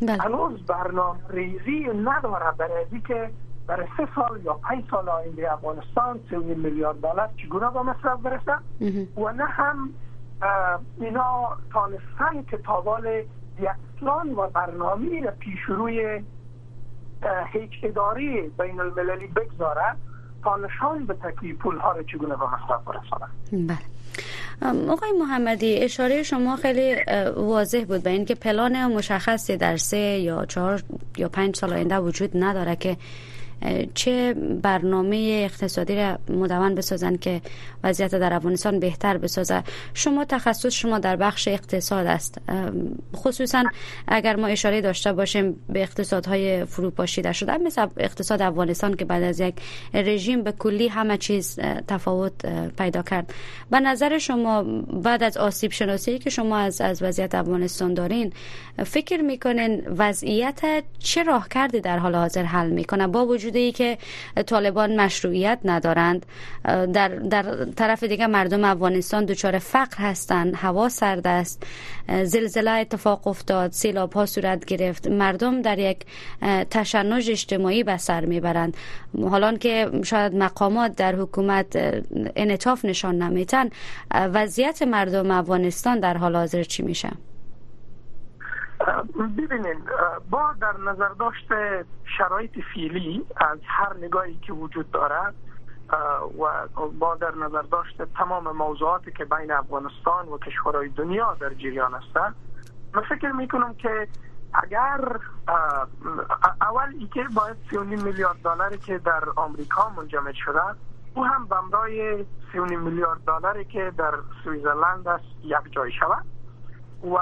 بله. 0.00 0.22
هنوز 0.22 0.66
برنامه 0.66 1.18
ریزی 1.28 1.86
نداره 2.04 2.50
برای 2.58 3.00
که 3.06 3.30
برای 3.66 3.86
سه 3.96 4.08
سال 4.14 4.40
یا 4.44 4.54
پنج 4.54 4.84
سال 4.90 5.08
آینده 5.08 5.52
افغانستان 5.52 6.20
سه 6.30 6.38
میلیارد 6.38 7.00
دلار 7.00 7.30
چگونه 7.36 7.70
به 7.70 7.82
مصرف 7.82 8.20
برسه 8.20 8.52
و 9.16 9.32
نه 9.32 9.44
هم 9.44 9.90
اینا 11.00 11.56
تانستن 11.72 12.42
که 12.50 12.56
تاوال 12.56 13.06
یک 13.06 13.68
پلان 14.00 14.32
و 14.32 14.46
برنامه 14.46 15.20
را 15.20 15.30
پیش 15.30 15.60
روی 15.68 16.22
هیچ 17.52 17.70
اداری 17.82 18.52
بین 18.58 18.80
المللی 18.80 19.26
بگذاره 19.26 19.96
تا 20.44 20.56
نشان 20.56 21.06
به 21.06 21.14
تکلیف 21.14 21.56
پول 21.56 21.78
ها 21.78 21.92
را 21.92 22.02
چگونه 22.02 22.36
به 22.36 22.44
مصرف 22.44 22.84
برسانه 22.84 23.26
بله. 23.52 23.92
آقای 24.90 25.12
محمدی 25.20 25.78
اشاره 25.78 26.22
شما 26.22 26.56
خیلی 26.56 26.96
واضح 27.36 27.84
بود 27.84 28.02
به 28.02 28.10
اینکه 28.10 28.34
پلان 28.34 28.86
مشخصی 28.86 29.56
در 29.56 29.76
سه 29.76 29.96
یا 29.96 30.44
چهار 30.44 30.82
یا 31.16 31.28
پنج 31.28 31.56
سال 31.56 31.72
آینده 31.72 31.98
وجود 31.98 32.30
نداره 32.34 32.76
که 32.76 32.96
چه 33.94 34.34
برنامه 34.62 35.40
اقتصادی 35.44 35.96
را 35.96 36.18
مدون 36.28 36.74
بسازن 36.74 37.16
که 37.16 37.40
وضعیت 37.84 38.14
در 38.14 38.32
افغانستان 38.32 38.78
بهتر 38.78 39.18
بسازه 39.18 39.62
شما 39.94 40.24
تخصص 40.24 40.72
شما 40.72 40.98
در 40.98 41.16
بخش 41.16 41.48
اقتصاد 41.48 42.06
است. 42.06 42.38
خصوصا 43.16 43.64
اگر 44.08 44.36
ما 44.36 44.46
اشاره 44.46 44.80
داشته 44.80 45.12
باشیم 45.12 45.56
به 45.68 45.82
اقتصادهای 45.82 46.64
فروپاشیده 46.64 47.32
شده 47.32 47.58
مثل 47.58 47.86
اقتصاد 47.96 48.42
افغانستان 48.42 48.94
که 48.94 49.04
بعد 49.04 49.22
از 49.22 49.40
یک 49.40 49.54
رژیم 49.94 50.42
به 50.42 50.52
کلی 50.52 50.88
همه 50.88 51.18
چیز 51.18 51.58
تفاوت 51.88 52.32
پیدا 52.78 53.02
کرد. 53.02 53.34
به 53.70 53.80
نظر 53.80 54.18
شما 54.18 54.62
بعد 55.02 55.22
از 55.22 55.36
آسیب 55.36 55.72
شناسی 55.72 56.18
که 56.18 56.30
شما 56.30 56.56
از 56.56 56.80
از 56.80 57.02
وضعیت 57.02 57.34
افغانستان 57.34 57.94
دارین 57.94 58.32
فکر 58.86 59.22
می‌کنین 59.22 59.82
وضعیت 59.98 60.60
چه 60.98 61.22
راه 61.22 61.48
کردی 61.48 61.80
در 61.80 61.98
حال 61.98 62.14
حاضر 62.14 62.42
حل 62.42 62.70
می‌کنه؟ 62.70 63.06
با 63.06 63.26
وجود 63.26 63.51
ای 63.58 63.72
که 63.72 63.98
طالبان 64.46 65.00
مشروعیت 65.00 65.58
ندارند. 65.64 66.26
در, 66.64 67.08
در 67.08 67.64
طرف 67.64 68.02
دیگه 68.04 68.26
مردم 68.26 68.64
افغانستان 68.64 69.24
دچار 69.24 69.58
فقر 69.58 69.96
هستند 69.98 70.54
هوا 70.56 70.88
سرد 70.88 71.26
است 71.26 71.66
زلزله 72.22 72.70
اتفاق 72.70 73.26
افتاد 73.26 73.72
سیلاب 73.72 74.12
ها 74.12 74.26
صورت 74.26 74.64
گرفت. 74.64 75.08
مردم 75.08 75.62
در 75.62 75.78
یک 75.78 75.98
تشنج 76.70 77.30
اجتماعی 77.30 77.82
به 77.84 77.96
سر 77.96 78.24
می‌برند. 78.24 78.76
حالا 79.22 79.56
که 79.56 79.90
شاید 80.04 80.34
مقامات 80.34 80.96
در 80.96 81.14
حکومت 81.14 81.66
انعطاف 82.36 82.84
نشان 82.84 83.22
نمیتن 83.22 83.68
وضعیت 84.14 84.82
مردم 84.82 85.30
افغانستان 85.30 86.00
در 86.00 86.16
حال 86.16 86.36
حاضر 86.36 86.62
چی 86.62 86.82
میشه؟ 86.82 87.10
ببینید 89.38 89.84
با 90.30 90.54
در 90.60 90.76
نظر 90.76 91.08
داشته 91.08 91.84
شرایط 92.18 92.58
فیلی 92.74 93.26
از 93.36 93.58
هر 93.66 93.96
نگاهی 93.96 94.38
که 94.46 94.52
وجود 94.52 94.90
دارد 94.90 95.34
و 96.38 96.68
با 96.98 97.14
در 97.14 97.34
نظر 97.34 97.62
داشته 97.62 98.06
تمام 98.06 98.56
موضوعاتی 98.56 99.12
که 99.12 99.24
بین 99.24 99.52
افغانستان 99.52 100.28
و 100.28 100.38
کشورهای 100.38 100.88
دنیا 100.88 101.36
در 101.40 101.54
جریان 101.54 101.94
است 101.94 102.16
من 102.94 103.02
فکر 103.08 103.32
می‌کنم 103.32 103.74
که 103.74 104.08
اگر 104.54 105.16
اول 106.60 106.94
ای 106.98 107.06
که 107.06 107.24
باید 107.34 107.56
39 107.70 108.02
میلیارد 108.02 108.36
دلاری 108.44 108.78
که 108.78 108.98
در 108.98 109.24
آمریکا 109.36 109.90
منجمد 109.96 110.34
شده 110.34 110.60
او 111.14 111.24
هم 111.24 111.46
بمرای 111.46 112.24
39 112.52 112.76
میلیارد 112.76 113.20
دلاری 113.26 113.64
که 113.64 113.92
در 113.98 114.14
سویزرلند 114.44 115.08
است 115.08 115.24
یک 115.42 115.72
جای 115.72 115.92
شود. 115.92 116.24
و 117.04 117.18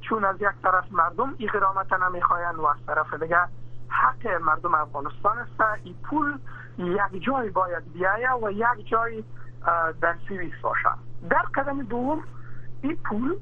چون 0.00 0.24
از 0.24 0.36
یک 0.40 0.62
طرف 0.62 0.84
مردم 0.92 1.34
این 1.38 1.48
غرامت 1.48 1.92
نمی‌خواین 1.92 2.56
و 2.56 2.66
از 2.66 2.76
طرف 2.86 3.14
دیگه 3.22 3.38
حق 3.88 4.26
مردم 4.26 4.74
افغانستان 4.74 5.38
است. 5.38 5.60
این 5.84 5.94
پول 6.02 6.38
یک 6.78 7.24
جای 7.24 7.50
باید 7.50 7.92
بیایه 7.92 8.32
و 8.32 8.50
یک 8.50 8.88
جای 8.88 9.24
در 10.00 10.14
سویس 10.28 10.54
باشه. 10.62 10.88
در 11.30 11.42
قدم 11.54 11.82
دوم 11.82 12.22
این 12.82 12.96
پول 12.96 13.36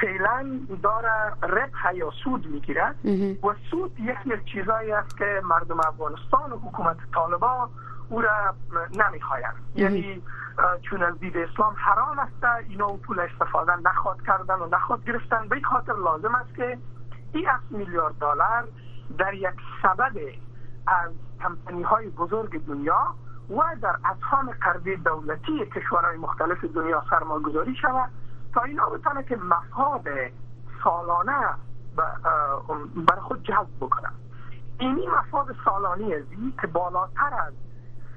فعلا 0.00 0.60
داره 0.82 1.32
ربح 1.42 1.94
یا 1.94 2.10
سود 2.24 2.46
می‌گیره 2.46 2.94
و 3.42 3.54
سود 3.70 4.00
یکی 4.00 4.32
از 4.32 4.38
چیزایی 4.52 4.92
است 4.92 5.18
که 5.18 5.40
مردم 5.44 5.80
افغانستان 5.80 6.52
و 6.52 6.56
حکومت 6.56 6.96
طالبا 7.14 7.70
او 8.08 8.20
را 8.20 8.54
نمی‌خواین 8.90 9.44
یعنی 9.74 10.22
چون 10.82 11.02
از 11.02 11.18
دید 11.18 11.36
اسلام 11.36 11.74
حرام 11.76 12.18
است 12.18 12.68
اینا 12.68 12.88
پول 12.88 13.20
استفاده 13.20 13.72
نخواد 13.76 14.22
کردن 14.26 14.54
و 14.54 14.66
نخواد 14.66 15.04
گرفتن 15.04 15.48
به 15.48 15.60
خاطر 15.60 15.92
لازم 15.92 16.34
است 16.34 16.54
که 16.54 16.78
این 17.32 17.48
از 17.48 17.60
میلیارد 17.70 18.14
دلار 18.14 18.68
در 19.18 19.34
یک 19.34 19.54
سبد 19.82 20.16
از 20.86 21.10
کمپنی 21.42 21.82
های 21.82 22.08
بزرگ 22.08 22.64
دنیا 22.66 23.14
و 23.50 23.76
در 23.82 23.96
اسهام 24.04 24.50
قرضی 24.60 24.96
دولتی 24.96 25.66
کشورهای 25.66 26.16
مختلف 26.16 26.64
دنیا 26.64 27.04
سرمایه 27.10 27.42
گذاری 27.42 27.76
شود 27.76 28.10
تا 28.54 28.60
اینا 28.60 28.88
بتانه 28.88 29.22
که 29.22 29.36
مفاد 29.36 30.08
سالانه 30.84 31.48
بر 33.06 33.20
خود 33.20 33.42
جذب 33.42 33.76
بکنن 33.80 34.12
اینی 34.78 35.06
مفاد 35.06 35.56
سالانی 35.64 36.14
ازی 36.14 36.54
که 36.60 36.66
بالاتر 36.66 37.34
از 37.46 37.52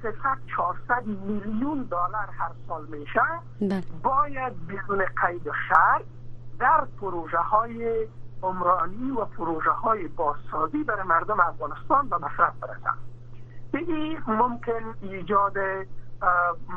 300 0.02 0.38
400 0.56 1.06
میلیون 1.06 1.82
دلار 1.82 2.28
هر 2.38 2.50
سال 2.68 2.86
میشه. 2.86 3.20
بله. 3.60 3.82
باید 4.02 4.66
بدون 4.66 5.04
قید 5.26 5.46
و 5.46 5.52
شرط 5.68 6.02
در 6.58 6.84
پروژه 7.00 7.38
های 7.38 8.06
عمرانی 8.42 9.10
و 9.10 9.24
پروژه 9.24 9.70
های 9.70 10.08
بازسازی 10.08 10.84
برای 10.84 11.02
مردم 11.02 11.40
افغانستان 11.40 12.08
به 12.08 12.16
مصرف 12.16 12.54
برسن 12.60 12.94
این 13.74 14.18
ممکن 14.26 14.94
ایجاد 15.02 15.54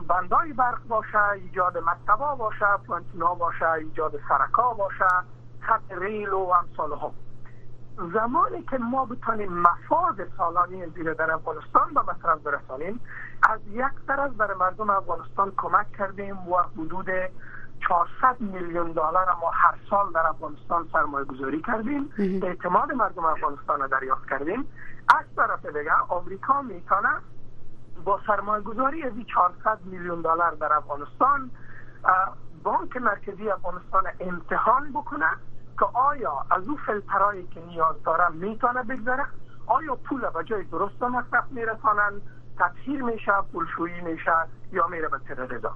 بندای 0.07 0.53
برق 0.53 0.87
باشه 0.87 1.29
ایجاد 1.29 1.77
مکتبا 1.77 2.35
باشه 2.35 2.65
پلانتینا 2.87 3.35
باشه 3.35 3.71
ایجاد 3.71 4.19
سرکا 4.29 4.73
باشه 4.73 5.07
خط 5.59 5.91
ریل 5.91 6.29
و 6.29 6.37
امثال 6.37 6.93
هم 6.93 7.11
زمانی 7.97 8.61
که 8.61 8.77
ما 8.77 9.05
بتانیم 9.05 9.53
مفاد 9.53 10.27
سالانی 10.37 10.85
زیر 10.85 11.13
در 11.13 11.31
افغانستان 11.31 11.93
به 11.93 12.01
مصرف 12.01 12.39
برسانیم 12.39 12.99
از 13.49 13.59
یک 13.67 13.91
طرف 14.07 14.31
برای 14.31 14.57
مردم 14.57 14.89
افغانستان 14.89 15.51
کمک 15.57 15.91
کردیم 15.91 16.37
و 16.49 16.57
حدود 16.57 17.09
400 17.87 18.39
میلیون 18.39 18.91
دلار 18.91 19.35
ما 19.41 19.49
هر 19.53 19.75
سال 19.89 20.11
در 20.11 20.27
افغانستان 20.27 20.87
سرمایه 20.93 21.25
گذاری 21.25 21.61
کردیم. 21.61 22.09
اعتماد 22.43 22.91
مردم 22.91 23.25
افغانستان 23.25 23.79
را 23.79 23.87
دریافت 23.87 24.29
کردیم. 24.29 24.67
از 25.17 25.25
طرف 25.35 25.65
دیگه 25.65 25.93
آمریکا 26.07 26.61
می‌تونه 26.61 27.09
با 28.05 28.19
سرمایه 28.27 28.63
گذاری 28.63 29.03
از 29.03 29.13
400 29.33 29.79
میلیون 29.85 30.21
دلار 30.21 30.51
در 30.51 30.73
افغانستان 30.73 31.51
بانک 32.63 32.97
مرکزی 32.97 33.49
افغانستان 33.49 34.03
امتحان 34.19 34.91
بکنه. 34.91 35.29
که 35.79 35.85
آیا 35.85 36.45
از 36.51 36.67
او 36.67 36.77
فلترهایی 36.77 37.47
که 37.47 37.61
نیاز 37.65 38.03
داره 38.03 38.29
می‌تونه 38.29 38.83
بگذاره 38.83 39.25
آیا 39.67 39.95
پول 39.95 40.29
به 40.29 40.43
جای 40.43 40.63
درست 40.63 41.03
مصرف 41.03 41.43
میرسانند 41.51 42.21
تطهیر 42.59 43.03
میشه؟ 43.03 43.31
پولشویی 43.53 44.01
میشه؟ 44.01 44.31
یا 44.71 44.87
میره 44.87 45.07
به 45.07 45.17
تروریسم 45.17 45.73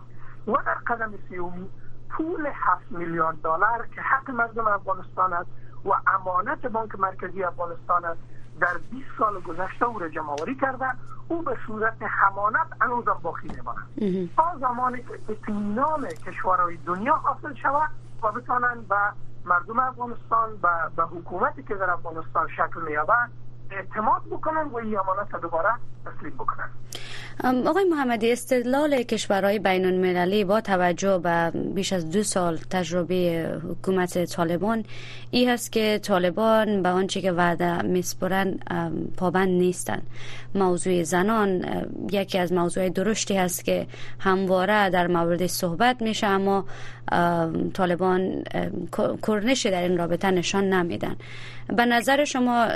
و 0.48 0.53
در 0.65 0.74
قدم 0.74 1.13
سیومی 1.29 1.70
پول 2.10 2.48
7 2.53 2.91
میلیارد 2.91 3.41
دلار 3.41 3.88
که 3.96 4.01
حق 4.01 4.32
مردم 4.32 4.68
افغانستان 4.68 5.34
است 5.34 5.50
و 5.86 5.89
امانت 6.08 6.65
بانک 6.65 7.00
مرکزی 7.00 7.44
افغانستان 7.44 8.06
است 8.06 8.20
در 8.60 8.77
20 8.91 9.06
سال 9.18 9.39
گذشته 9.39 9.86
او 9.86 10.00
را 10.00 10.10
جمع 10.10 10.36
کرده. 10.62 10.86
او 11.27 11.41
به 11.41 11.58
صورت 11.68 11.98
همانت 12.01 12.68
هنوزم 12.82 13.20
باقی 13.24 13.48
میماند 13.48 14.29
تا 14.38 14.58
زمانی 14.60 14.98
که 14.98 15.20
اطمینان 15.29 16.08
کشورهای 16.08 16.77
دنیا 16.77 17.15
حاصل 17.15 17.53
شود 17.53 17.89
و 18.24 18.32
بتانند 18.32 18.86
و 18.89 19.12
مردم 19.50 19.79
افغانستان 19.79 20.58
به 20.96 21.03
حکومتی 21.03 21.63
که 21.63 21.75
در 21.75 21.89
افغانستان 21.89 22.48
شکل 22.48 22.82
مییابد 22.88 23.29
اعتماد 23.72 24.22
بکنن 24.32 24.62
و 24.62 24.76
این 24.76 24.98
امانت 25.00 25.42
دوباره 25.42 25.70
تسلیم 26.06 26.34
بکنن. 26.34 26.70
آقای 27.44 27.84
محمدی 27.84 28.32
استدلال 28.32 29.04
کشورهای 29.04 29.60
بین 29.60 29.86
المللی 29.86 30.44
با 30.44 30.62
توجه 30.62 31.18
به 31.18 31.52
بیش 31.76 31.94
از 31.94 32.12
دو 32.12 32.24
سال 32.24 32.58
تجربه 32.58 33.52
حکومت 33.70 34.26
طالبان 34.26 34.86
ای 35.32 35.50
هست 35.50 35.72
که 35.72 36.00
طالبان 36.04 36.84
به 36.84 36.90
آنچه 36.90 37.22
که 37.22 37.32
وعده 37.32 37.82
میسپرن 37.82 38.60
پابند 39.18 39.50
نیستن 39.50 40.02
موضوع 40.56 41.04
زنان 41.04 41.66
یکی 42.12 42.38
از 42.38 42.54
موضوع 42.54 42.90
درشتی 42.90 43.38
هست 43.38 43.66
که 43.66 43.88
همواره 44.20 44.90
در 44.90 45.08
مورد 45.08 45.48
صحبت 45.48 46.02
میشه 46.02 46.28
اما 46.28 46.66
طالبان 47.74 48.44
کرنش 49.28 49.66
در 49.66 49.82
این 49.82 49.98
رابطه 49.98 50.32
نشان 50.32 50.74
نمیدن. 50.74 51.16
به 51.68 51.86
نظر 51.86 52.26
شما 52.26 52.68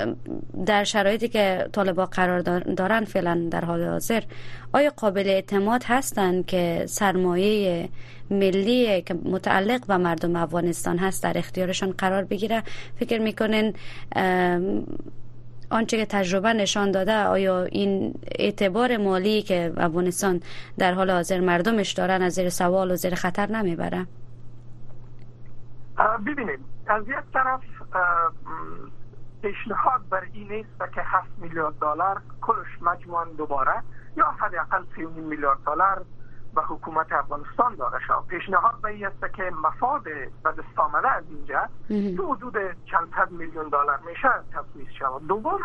در 0.66 0.83
شرایطی 0.84 1.28
که 1.28 1.68
طالبان 1.72 2.06
قرار 2.06 2.40
دارن 2.60 3.04
فعلا 3.04 3.48
در 3.50 3.64
حال 3.64 3.84
حاضر 3.84 4.22
آیا 4.72 4.90
قابل 4.96 5.28
اعتماد 5.28 5.84
هستند 5.86 6.46
که 6.46 6.84
سرمایه 6.88 7.88
ملی 8.30 9.02
که 9.02 9.14
متعلق 9.14 9.86
به 9.86 9.96
مردم 9.96 10.36
افغانستان 10.36 10.98
هست 10.98 11.22
در 11.22 11.38
اختیارشان 11.38 11.90
قرار 11.90 12.24
بگیره؟ 12.24 12.62
فکر 12.96 13.18
می‌کنین 13.18 13.74
آنچه 15.70 15.96
که 15.96 16.06
تجربه 16.06 16.52
نشان 16.52 16.90
داده 16.90 17.24
آیا 17.24 17.62
این 17.62 18.14
اعتبار 18.38 18.96
مالی 18.96 19.42
که 19.42 19.72
افغانستان 19.76 20.40
در 20.78 20.92
حال 20.94 21.10
حاضر 21.10 21.40
مردمش 21.40 21.92
دارن 21.92 22.22
از 22.22 22.32
زیر 22.32 22.48
سوال 22.48 22.90
و 22.90 22.96
زیر 22.96 23.14
خطر 23.14 23.46
نمی‌بره؟ 23.46 24.06
ببینید 26.26 26.60
از 26.86 27.08
یک 27.08 27.32
طرف 27.32 27.60
پیشنهاد 29.44 30.08
بر 30.10 30.22
این 30.32 30.52
نیست 30.52 30.94
که 30.94 31.02
7 31.02 31.28
میلیارد 31.38 31.74
دلار 31.74 32.22
کلش 32.40 32.82
مجموعا 32.82 33.24
دوباره 33.24 33.82
یا 34.16 34.26
حداقل 34.26 34.84
3 34.96 35.06
میلیارد 35.06 35.58
دلار 35.66 36.04
به 36.54 36.62
حکومت 36.62 37.12
افغانستان 37.12 37.74
داده 37.74 37.98
شد 38.06 38.24
پیشنهاد 38.28 38.80
به 38.80 38.88
این 38.88 39.06
است 39.06 39.34
که 39.34 39.42
مفاد 39.42 40.02
به 40.02 40.30
دست 40.44 40.78
آمده 40.78 41.10
از 41.10 41.24
اینجا 41.28 41.68
تو 42.16 42.34
حدود 42.34 42.56
چند 42.90 43.08
صد 43.16 43.30
میلیون 43.30 43.68
دلار 43.68 44.00
میشه 44.06 44.28
تفویض 44.52 44.88
شود. 44.98 45.26
دوم 45.26 45.60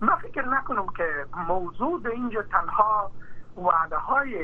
من 0.00 0.16
فکر 0.16 0.48
نکنم 0.48 0.86
که 0.96 1.26
موضوع 1.48 2.00
اینجا 2.12 2.42
تنها 2.42 3.10
وعده 3.56 3.96
های 3.96 4.38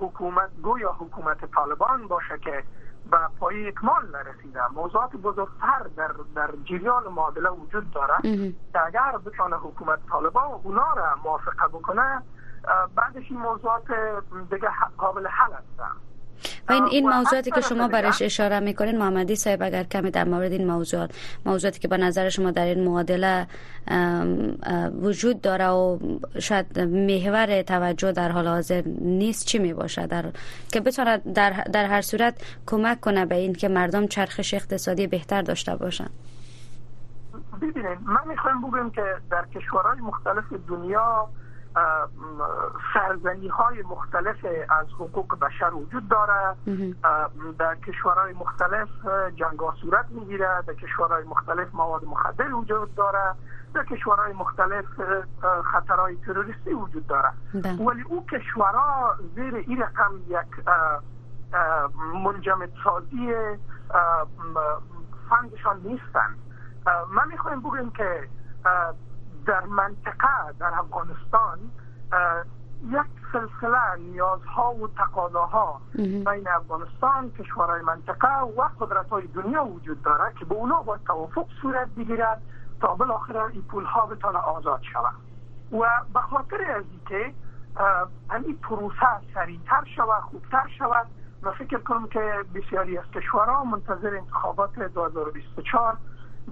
حکومت 0.00 0.50
گویا 0.62 0.92
حکومت 0.92 1.44
طالبان 1.54 2.08
باشه 2.08 2.38
که 2.38 2.64
به 3.10 3.18
پای 3.40 3.68
اکمال 3.68 4.06
نرسیده 4.12 4.68
موضوعات 4.68 5.16
بزرگتر 5.16 5.82
در 5.96 6.10
در 6.34 6.50
جریان 6.64 7.08
معادله 7.08 7.50
وجود 7.50 7.90
داره. 7.90 8.14
که 8.72 8.86
اگر 8.86 9.18
بتانه 9.24 9.56
حکومت 9.56 9.98
طالبان 10.10 10.60
اونا 10.64 10.92
را 10.96 11.16
موافقه 11.24 11.68
بکنه 11.68 12.22
بعدش 12.94 13.30
این 13.30 13.40
موضوعات 13.40 13.84
دیگه 14.50 14.68
قابل 14.98 15.26
حل 15.26 15.52
هستن. 15.52 15.92
و 16.68 16.72
این, 16.72 16.84
این 16.84 17.08
موضوعاتی 17.08 17.50
که 17.50 17.60
شما 17.60 17.88
برش 17.88 18.22
اشاره 18.22 18.60
می‌کنین 18.60 18.98
محمدی 18.98 19.36
صاحب 19.36 19.62
اگر 19.62 19.82
کمی 19.82 20.10
در 20.10 20.24
مورد 20.24 20.52
این 20.52 20.66
موضوعات 20.66 21.10
موضوعاتی 21.46 21.80
که 21.80 21.88
به 21.88 21.96
نظر 21.96 22.28
شما 22.28 22.50
در 22.50 22.64
این 22.64 22.84
معادله 22.84 23.46
وجود 25.02 25.40
داره 25.40 25.68
و 25.68 25.98
شاید 26.38 26.80
محور 26.80 27.62
توجه 27.62 28.12
در 28.12 28.28
حال 28.28 28.48
حاضر 28.48 28.82
نیست 29.00 29.46
چی 29.46 29.58
می 29.58 29.72
باشه 29.72 30.06
در 30.06 30.24
که 30.72 30.80
بتونه 30.80 31.18
در, 31.18 31.50
در 31.50 31.86
هر 31.86 32.00
صورت 32.00 32.34
کمک 32.66 33.00
کنه 33.00 33.26
به 33.26 33.34
این 33.34 33.52
که 33.52 33.68
مردم 33.68 34.06
چرخش 34.06 34.54
اقتصادی 34.54 35.06
بهتر 35.06 35.42
داشته 35.42 35.76
باشن. 35.76 36.08
ببینید 37.56 37.98
من 38.02 38.28
می‌خوایم 38.28 38.60
بگم 38.60 38.90
که 38.90 39.02
در 39.30 39.44
کشورهای 39.54 40.00
مختلف 40.00 40.44
دنیا 40.68 41.28
سرزنی 42.94 43.48
های 43.48 43.82
مختلف 43.82 44.36
از 44.70 44.86
حقوق 44.86 45.38
بشر 45.38 45.74
وجود 45.74 46.08
داره. 46.08 46.56
در 47.58 47.74
کشورهای 47.74 48.32
مختلف 48.32 48.88
جنگ 49.34 49.58
ها 49.58 49.74
صورت 49.80 50.06
می‌گیره. 50.10 50.62
در 50.66 50.74
کشورهای 50.74 51.24
مختلف 51.24 51.68
مواد 51.74 52.04
مخدر 52.04 52.54
وجود 52.54 52.94
داره. 52.94 53.34
در 53.74 53.84
کشورهای 53.84 54.32
مختلف 54.32 54.84
خطرهای 55.72 56.16
تروریستی 56.16 56.72
وجود 56.72 57.06
داره. 57.06 57.32
بله. 57.54 57.84
ولی 57.84 58.02
او 58.02 58.26
کشورها 58.26 59.16
زیر 59.34 59.54
این 59.54 59.82
رقم 59.82 60.12
یک 60.28 60.68
منجمد 62.24 62.70
سازی 62.84 63.34
فندشان 65.30 65.80
نیستن. 65.80 66.34
من 67.10 67.28
می‌خوایم 67.28 67.60
بگم 67.60 67.90
که 67.90 68.28
در 69.48 69.64
منطقه 69.64 70.52
در 70.60 70.74
افغانستان 70.74 71.58
یک 72.84 73.32
سلسله 73.32 73.96
نیازها 73.98 74.74
و 74.74 74.88
تقاضاها 74.88 75.80
بین 75.96 76.48
افغانستان 76.48 77.30
کشورهای 77.30 77.82
منطقه 77.82 78.40
و 78.40 78.68
قدرت 78.80 79.08
های 79.08 79.26
دنیا 79.26 79.64
وجود 79.64 80.02
داره 80.02 80.32
که 80.38 80.44
به 80.44 80.54
اونا 80.54 80.82
با 80.82 80.98
توافق 80.98 81.46
صورت 81.62 81.88
بگیرد 81.88 82.42
تا 82.80 82.94
بالاخره 82.94 83.44
این 83.44 83.62
پول 83.62 83.84
ها 83.84 84.06
بتانه 84.06 84.38
آزاد 84.38 84.80
شود 84.92 85.14
و 85.72 85.90
به 86.14 86.20
خاطر 86.20 86.70
از 86.70 86.84
اینکه 86.90 87.34
این 88.46 88.56
پروسه 88.56 89.06
سریعتر 89.34 89.84
شود 89.96 90.22
خوبتر 90.22 90.68
شود 90.78 91.06
و 91.42 91.52
فکر 91.52 91.78
کنم 91.78 92.06
که 92.06 92.44
بسیاری 92.54 92.98
از 92.98 93.04
کشورها 93.14 93.64
منتظر 93.64 94.16
انتخابات 94.16 94.78
2024 94.78 95.96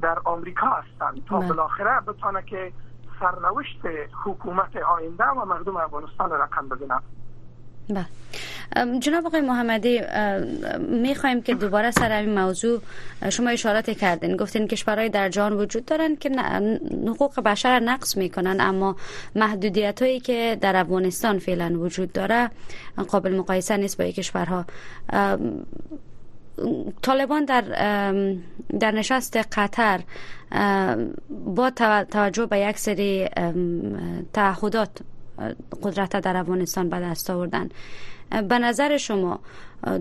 در 0.02 0.18
آمریکا 0.24 0.66
هستند 0.66 1.24
تا. 1.24 1.40
بالاخره 1.40 2.00
بتانه 2.00 2.42
که 2.42 2.72
سرنوشت 3.20 3.80
حکومت 4.24 4.76
آینده 4.76 5.24
و 5.24 5.44
مردم 5.44 5.76
افغانستان 5.76 6.30
رقم 6.30 6.68
بزنم. 6.68 7.02
بله. 7.90 8.06
جناب 8.98 9.26
آقای 9.26 9.40
محمدی 9.40 10.00
می‌خوایم 10.78 11.42
که 11.42 11.54
دوباره 11.54 11.90
سر 11.90 12.12
این 12.12 12.38
موضوع 12.38 12.80
شما 13.30 13.50
اشارات 13.50 13.90
کردین. 13.90 14.36
گفتین 14.36 14.68
کشورهای 14.68 15.08
در 15.08 15.28
جهان 15.28 15.52
وجود 15.52 15.84
دارن 15.84 16.16
که 16.16 16.30
حقوق 17.06 17.40
بشر 17.40 17.80
نقص 17.80 18.16
می‌کنن 18.16 18.56
اما 18.60 18.96
محدودیت 19.36 20.02
هایی 20.02 20.20
که 20.20 20.58
در 20.60 20.76
افغانستان 20.76 21.38
فعلا 21.38 21.78
وجود 21.78 22.12
داره 22.12 22.50
قابل 23.08 23.36
مقایسه 23.36 23.76
نیست 23.76 23.98
با 24.02 24.04
کشورها. 24.04 24.64
طالبان 27.02 27.44
در 27.44 27.60
در 28.80 28.90
نشست 28.90 29.36
قطر 29.36 30.00
با 31.30 31.70
توجه 32.10 32.46
به 32.46 32.58
یک 32.58 32.78
سری 32.78 33.28
تعهدات 34.32 34.90
قدرت 35.82 36.16
در 36.16 36.36
افغانستان 36.36 36.88
به 36.88 37.00
دست 37.00 37.30
آوردن. 37.30 37.68
به 38.48 38.58
نظر 38.58 38.96
شما 38.96 39.40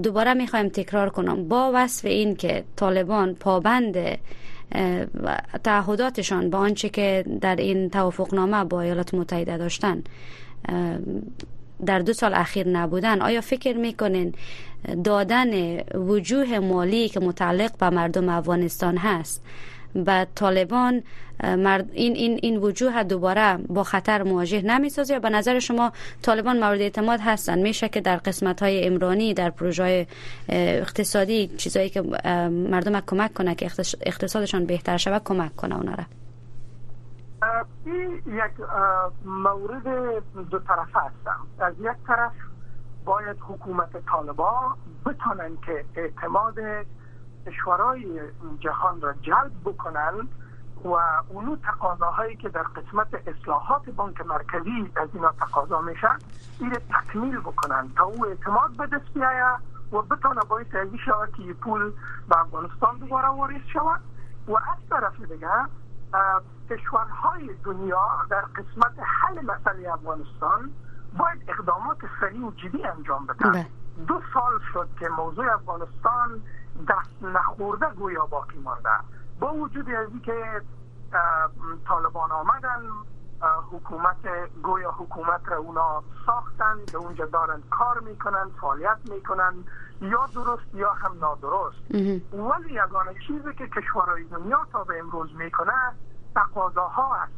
دوباره 0.03 0.33
می‌خوایم 0.33 0.69
تکرار 0.69 1.09
کنم 1.09 1.47
با 1.47 1.71
وصف 1.73 2.05
این 2.05 2.35
که 2.35 2.63
طالبان 2.75 3.33
پابند 3.33 3.97
تعهداتشان 5.63 6.49
با 6.49 6.57
آنچه 6.57 6.89
که 6.89 7.25
در 7.41 7.55
این 7.55 7.89
توافقنامه 7.89 8.63
با 8.63 8.81
ایالات 8.81 9.13
متحده 9.13 9.57
داشتن 9.57 10.03
در 11.85 11.99
دو 11.99 12.13
سال 12.13 12.33
اخیر 12.33 12.67
نبودن. 12.67 13.21
آیا 13.21 13.41
فکر 13.41 13.77
می‌کنین 13.77 14.33
دادن 15.03 15.79
وجوه 15.93 16.59
مالی 16.59 17.09
که 17.09 17.19
متعلق 17.19 17.77
به 17.77 17.89
مردم 17.89 18.29
افغانستان 18.29 18.97
هست 18.97 19.43
و 20.05 20.25
طالبان 20.35 21.03
این 21.93 22.15
این 22.15 22.39
این 22.41 22.57
وجوه 22.57 23.03
دوباره 23.03 23.57
با 23.57 23.83
خطر 23.83 24.23
مواجه 24.23 24.61
نمی‌سازه 24.61 25.13
یا 25.13 25.19
به 25.19 25.29
نظر 25.29 25.59
شما 25.59 25.91
طالبان 26.21 26.59
مورد 26.59 26.81
اعتماد 26.81 27.19
هستند 27.23 27.63
میشه 27.63 27.89
که 27.89 28.01
در 28.01 28.17
قسمت 28.17 28.63
های 28.63 28.85
امرانی 28.85 29.33
در 29.33 29.49
پروژه 29.49 30.07
اقتصادی 30.49 31.47
چیزایی 31.57 31.89
که 31.89 32.01
مردم 32.71 32.99
کمک 32.99 33.33
کنه 33.33 33.55
که 33.55 33.71
اقتصادشان 34.01 34.65
بهتر 34.65 34.97
شود 34.97 35.21
کمک 35.25 35.55
کنه 35.55 35.75
اونا 35.75 35.93
را؟ 35.93 36.03
این 37.85 38.21
یک 38.25 38.51
مورد 39.25 39.87
دو 40.49 40.59
طرف 40.59 40.95
هستم. 40.95 41.47
از 41.59 41.73
یک 41.79 41.97
طرف 42.07 42.31
باید 43.05 43.37
حکومت 43.39 44.05
طالبا 44.05 44.75
بتانن 45.05 45.57
که 45.65 45.85
اعتماد 45.95 46.59
کشورهای 47.47 48.19
جهان 48.59 49.01
را 49.01 49.13
جلب 49.13 49.51
بکنن 49.65 50.27
و 50.85 50.89
اونو 51.29 51.55
تقاضاهایی 51.55 52.35
که 52.35 52.49
در 52.49 52.63
قسمت 52.63 53.07
اصلاحات 53.27 53.89
بانک 53.89 54.21
مرکزی 54.21 54.91
از 54.95 55.09
اینا 55.13 55.31
تقاضا 55.31 55.81
میشن 55.81 56.17
این 56.59 56.71
تکمیل 56.73 57.39
بکنن 57.39 57.89
تا 57.97 58.03
او 58.03 58.25
اعتماد 58.25 58.77
به 58.77 58.87
دست 58.87 59.17
و 59.91 60.01
بتانه 60.01 60.41
از 60.75 60.87
شود 61.05 61.33
که 61.33 61.53
پول 61.53 61.91
به 62.29 62.41
افغانستان 62.41 62.97
دوباره 62.97 63.27
واریز 63.27 63.61
شود. 63.73 64.01
و 64.47 64.51
از 64.51 64.89
طرف 64.89 65.21
دیگه 65.21 65.49
کشورهای 66.69 67.53
دنیا 67.63 68.09
در 68.29 68.41
قسمت 68.41 68.93
حل 68.99 69.41
مسئله 69.45 69.93
افغانستان 69.93 70.73
باید 71.17 71.49
اقدامات 71.49 71.97
سریع 72.21 72.47
و 72.47 72.51
جدی 72.51 72.85
انجام 72.85 73.25
بدن. 73.25 73.51
بله. 73.51 73.67
دو 74.07 74.21
سال 74.33 74.59
شد 74.73 74.89
که 74.99 75.09
موضوع 75.09 75.53
افغانستان 75.53 76.41
دست 76.89 77.23
نخورده 77.23 77.85
گویا 77.85 78.25
باقی 78.25 78.57
مانده. 78.57 78.89
با 79.39 79.53
وجود 79.53 79.89
از 79.89 80.07
که 80.25 80.61
طالبان 81.87 82.31
آمدن 82.31 82.81
حکومت 83.71 84.17
گویا 84.63 84.91
حکومت 84.91 85.41
را 85.47 85.57
اونا 85.57 86.03
ساختن 86.25 86.75
به 86.91 86.97
اونجا 86.97 87.25
دارن 87.25 87.63
کار 87.69 87.99
می‌کنن 87.99 88.49
فعالیت 88.61 88.97
می‌کنن. 89.09 89.53
یا 90.01 90.29
درست 90.33 90.73
یا 90.73 90.93
هم 90.93 91.17
نادرست. 91.19 91.91
ولی 92.33 92.73
یگانه 92.73 93.13
چیزی 93.27 93.53
که 93.57 93.67
کشورهای 93.67 94.23
دنیا 94.23 94.67
تا 94.71 94.83
به 94.83 94.99
امروز 94.99 95.35
می‌کنه 95.35 95.93
تقاضاها 96.35 97.15
هست 97.15 97.33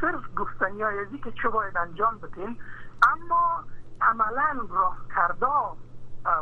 صرف 0.00 0.22
گفتنی 0.36 0.82
ازی 0.82 1.18
که 1.18 1.32
چه 1.42 1.48
باید 1.48 1.76
انجام 1.76 2.18
بتین 2.18 2.58
اما 3.08 3.64
عملا 4.00 4.66
راه 4.70 4.96
کرده 5.14 5.46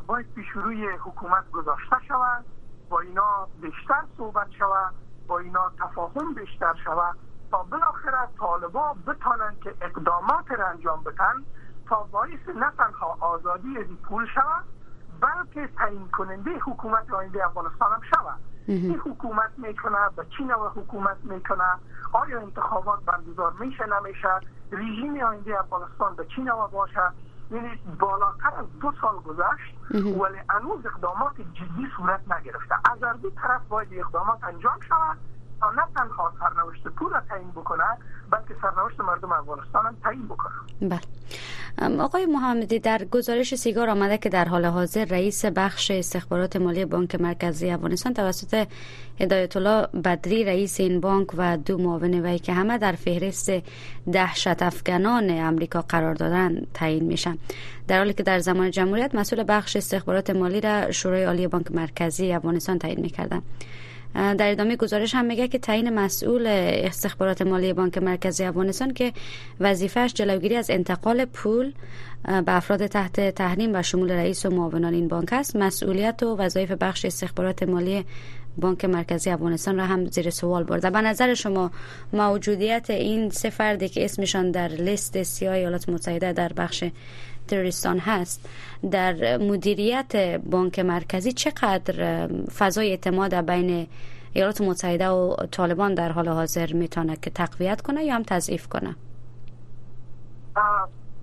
باید 0.07 0.35
پیش 0.35 0.47
روی 0.55 0.87
حکومت 0.87 1.51
گذاشته 1.51 1.97
شود 2.09 2.45
با 2.89 3.01
اینا 3.01 3.49
بیشتر 3.61 4.03
صحبت 4.17 4.51
شود 4.59 4.95
با 5.27 5.39
اینا 5.39 5.73
تفاهم 5.79 6.35
بیشتر 6.35 6.75
شود 6.85 7.17
تا 7.51 7.63
بالاخره 7.63 8.29
طالبا 8.39 8.97
بتانن 9.07 9.57
که 9.61 9.75
اقدامات 9.81 10.51
را 10.51 10.67
انجام 10.67 11.03
بتن 11.03 11.45
تا 11.89 12.09
باعث 12.13 12.49
نه 12.57 12.71
تنها 12.79 13.17
آزادی 13.21 13.85
پول 13.85 14.27
شود 14.35 14.65
بلکه 15.21 15.69
تعیین 15.77 16.09
کننده 16.09 16.51
حکومت 16.59 17.11
آینده 17.11 17.47
افغانستان 17.47 17.93
هم 17.93 18.01
شود. 18.15 18.41
این 18.67 19.01
حکومت 19.05 19.51
می‌کنه 19.57 19.99
به 20.17 20.27
چی 20.37 20.45
نوع 20.45 20.69
حکومت 20.69 21.17
می‌کنه 21.23 21.75
آیا 22.13 22.41
انتخابات 22.41 23.05
برگزار 23.05 23.53
میشه؟ 23.53 23.87
نمیشه. 23.87 24.29
رژیم 24.73 25.21
آینده 25.21 25.61
افغانستان 25.61 26.15
به 26.15 26.27
چی 26.37 26.43
نوع 26.43 26.69
باشه. 26.71 27.11
یعنی 27.51 27.83
بالاتر 27.99 28.55
از 28.59 28.79
دو 28.81 28.93
سال 29.01 29.17
گذشت 29.17 29.75
ولی 29.95 30.39
انوز 30.51 30.87
اقدامات 30.87 31.41
جدی 31.41 31.87
صورت 31.97 32.21
نگرفته. 32.33 32.75
از 32.93 33.03
هر 33.03 33.17
طرف 33.43 33.69
باید 33.69 33.89
اقدامات 33.93 34.45
انجام 34.45 34.81
شود 34.89 35.19
تا 35.61 35.71
نه 35.71 35.83
تنها 35.97 36.33
سرنوشت 36.41 36.89
پول 36.89 37.13
را 37.13 37.21
تعیین 37.21 37.51
بکنه 37.51 37.85
بلکه 38.31 38.55
سرنوشت 38.63 39.01
مردم 39.01 39.33
افغانستان 39.33 39.87
هم 39.87 39.97
تعیین 40.03 40.25
بکنه 40.27 40.53
بله. 40.81 41.01
آقای 42.01 42.27
محمدی 42.27 42.79
در 42.79 43.05
گزارش 43.05 43.55
سیگار 43.55 43.91
آمده 43.91 44.19
که 44.19 44.29
در 44.29 44.45
حال 44.45 44.65
حاضر 44.65 45.05
رئیس 45.05 45.45
بخش 45.45 45.91
استخبارات 45.91 46.57
مالی 46.57 46.85
بانک 46.85 47.21
مرکزی 47.21 47.71
افغانستان 47.71 48.15
توسط 48.15 48.67
هدایت 49.21 49.57
الله 49.57 49.87
بدری 49.87 50.45
رئیس 50.45 50.81
این 50.81 51.01
بانک 51.01 51.29
و 51.37 51.57
دو 51.57 51.79
معاون 51.79 52.15
وی 52.15 52.39
که 52.39 52.53
همه 52.53 52.79
در 52.79 52.93
فهرست 52.93 53.53
دهشت 54.13 54.63
افغانان 54.63 55.31
امریکا 55.31 55.83
قرار 55.83 56.15
دادن 56.15 56.67
تعیین 56.75 57.05
میشن. 57.05 57.39
در 57.89 57.99
حالی 57.99 58.13
که 58.13 58.23
در 58.23 58.39
زمان 58.39 58.71
جمهوریت 58.71 59.15
مسئول 59.15 59.45
بخش 59.49 59.77
استخبارات 59.77 60.31
مالی 60.31 60.61
را 60.61 60.91
شورای 60.91 61.25
عالی 61.25 61.47
بانک 61.47 61.73
مرکزی 61.73 62.33
افغانستان 62.33 62.79
تعیین 62.79 63.01
می‌کردن. 63.01 63.43
در 64.15 64.51
ادامه 64.51 64.77
گزارش 64.77 65.15
هم 65.15 65.25
میگه 65.25 65.49
که 65.49 65.59
تعیین 65.59 65.91
مسئول 65.91 66.47
استخبارات 66.47 67.43
مالی 67.43 67.73
بانک 67.73 67.99
مرکزی 67.99 68.45
افغانستان 68.45 68.93
که 68.93 69.13
وظیفهش 69.61 70.13
جلوگیری 70.13 70.57
از 70.57 70.71
انتقال 70.71 71.25
پول 71.25 71.73
به 72.25 72.57
افراد 72.57 72.87
تحت 72.87 73.21
تحریم 73.35 73.71
و 73.75 73.83
شمول 73.83 74.13
رئیس 74.13 74.47
و 74.47 74.51
معاونان 74.51 74.95
این 74.95 75.09
بانک 75.09 75.33
است. 75.33 75.57
مسئولیت 75.57 76.23
و 76.23 76.37
وظایف 76.37 76.71
بخش 76.71 77.05
استخبارات 77.05 77.63
مالی 77.63 78.05
بانک 78.59 78.85
مرکزی 78.85 79.31
افغانستان 79.31 79.77
را 79.77 79.87
هم 79.87 80.07
زیر 80.07 80.31
سوال 80.31 80.65
برده. 80.65 80.91
به 80.91 81.01
نظر 81.01 81.35
شما 81.35 81.71
موجودیت 82.13 82.91
این 82.91 83.31
سه 83.31 83.51
فردی 83.51 83.89
که 83.89 84.05
اسمشان 84.05 84.51
در 84.51 84.69
لیست 84.69 85.23
سیاه 85.23 85.55
ایالات 85.55 85.89
متحده 85.89 86.33
در 86.33 86.53
بخش 86.53 86.85
تروریستان 87.51 87.99
هست 87.99 88.49
در 88.91 89.37
مدیریت 89.37 90.41
بانک 90.51 90.79
مرکزی 90.79 91.33
چقدر 91.33 92.27
فضای 92.59 92.91
اعتماد 92.91 93.35
بین 93.35 93.89
ایالات 94.33 94.61
متحده 94.61 95.09
و 95.09 95.37
طالبان 95.51 95.95
در 95.95 96.13
حال 96.13 96.29
حاضر 96.29 96.73
می‌تونه 96.73 97.17
که 97.17 97.31
تقویت 97.31 97.81
کنه 97.81 98.05
یا 98.05 98.15
هم 98.15 98.23
تضعیف 98.23 98.69
کنه؟ 98.69 98.97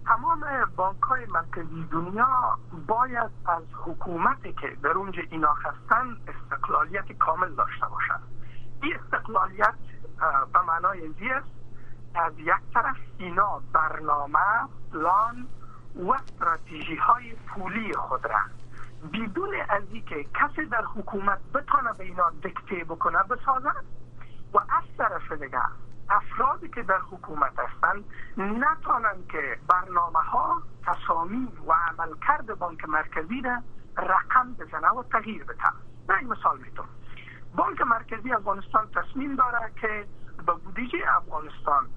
تمام 0.05 0.39
بانک 0.75 1.01
های 1.01 1.25
مرکزی 1.25 1.87
دنیا 1.91 2.57
باید 2.87 3.31
از 3.45 3.63
حکومتی 3.85 4.53
که 4.53 4.67
در 4.83 4.89
اونجا 4.89 5.21
اینا 5.31 5.53
هستن 5.53 6.17
استقلالیت 6.27 7.11
کامل 7.19 7.55
داشته 7.55 7.85
باشند 7.85 8.23
این 8.81 8.93
استقلالیت 8.95 9.73
به 10.53 10.59
معنای 10.67 11.07
است 11.07 11.47
از 12.15 12.33
یک 12.39 12.73
طرف 12.73 12.95
اینا 13.17 13.61
برنامه 13.73 14.39
پلان 14.91 15.47
و 15.97 16.11
استراتژی 16.11 16.95
های 16.95 17.33
پولی 17.33 17.93
خود 17.93 18.25
را. 18.25 18.39
بدون 19.13 19.55
از 19.69 19.83
که 20.09 20.23
کسی 20.23 20.65
در 20.65 20.83
حکومت 20.95 21.39
بتانه 21.53 21.93
به 21.97 22.03
اینا 22.03 22.29
دکته 22.29 22.83
بکنه 22.83 23.23
بسازد. 23.23 23.83
و 24.53 24.57
از 24.57 24.83
طرف 24.97 25.31
دیگه 25.31 25.61
افرادی 26.09 26.69
که 26.69 26.81
در 26.81 26.99
حکومت 27.11 27.59
هستند 27.59 28.05
نتانند 28.37 29.27
که 29.27 29.57
برنامه 29.67 30.19
ها 30.19 30.61
تصامیم 30.85 31.51
و 31.67 31.73
عملکرد 31.73 32.59
بانک 32.59 32.85
مرکزی 32.85 33.41
را 33.41 33.61
رقم 33.97 34.53
بزنه 34.53 34.89
و 34.89 35.03
تغییر 35.03 35.43
بده 35.43 36.17
این 36.19 36.27
مثال 36.29 36.59
میتون 36.59 36.85
بانک 37.55 37.81
مرکزی 37.81 38.33
افغانستان 38.33 38.87
تصمیم 38.91 39.35
داره 39.35 39.71
که 39.81 40.05
به 40.45 40.53
بودجه 40.53 40.97
افغانستان 41.17 41.87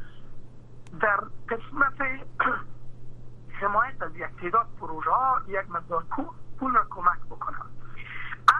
در 1.01 1.21
قسمت 1.49 2.21
حمایت 3.61 4.03
از 4.03 4.17
یک 4.17 4.41
تعداد 4.41 4.67
پروژه 4.81 5.11
ها 5.11 5.41
یک 5.49 5.71
مقدار 5.71 6.05
پول 6.59 6.75
را 6.75 6.87
کمک 6.91 7.19
بکنم 7.31 7.67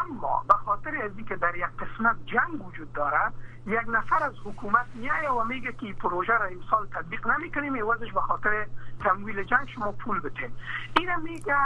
اما 0.01 0.45
به 0.49 0.55
خاطر 0.55 1.03
از 1.03 1.27
که 1.29 1.37
در 1.37 1.57
یک 1.57 1.65
قسمت 1.65 2.17
جنگ 2.27 2.67
وجود 2.67 2.93
دارد 2.93 3.35
یک 3.67 3.89
نفر 3.89 4.25
از 4.25 4.33
حکومت 4.45 4.87
میایه 4.95 5.31
و 5.31 5.45
میگه 5.45 5.73
که 5.73 5.93
پروژه 5.93 6.33
را 6.33 6.45
امسال 6.45 6.87
تطبیق 6.87 7.27
نمی‌کنیم 7.27 7.75
ایوازش 7.75 8.13
به 8.13 8.21
خاطر 8.21 8.67
تمویل 9.01 9.43
جنگ 9.43 9.69
شما 9.69 9.93
پول 9.93 10.21
بتین. 10.21 10.53
این 10.99 11.17
میگه 11.17 11.57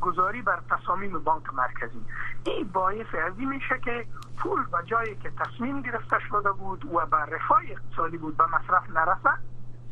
گذاری 0.00 0.42
بر 0.42 0.60
تصامیم 0.70 1.18
بانک 1.18 1.54
مرکزی. 1.54 2.04
این 2.44 2.68
باعث 2.68 3.14
از 3.26 3.38
میشه 3.38 3.78
که 3.78 4.06
پول 4.38 4.64
به 4.64 4.78
جایی 4.86 5.16
که 5.16 5.30
تصمیم 5.30 5.82
گرفته 5.82 6.18
شده 6.28 6.52
بود 6.52 6.84
و 6.84 7.06
بر 7.06 7.26
رفاه 7.26 7.62
اقتصادی 7.68 8.18
بود 8.18 8.36
به 8.36 8.44
مصرف 8.46 8.90
نرسد 8.90 9.38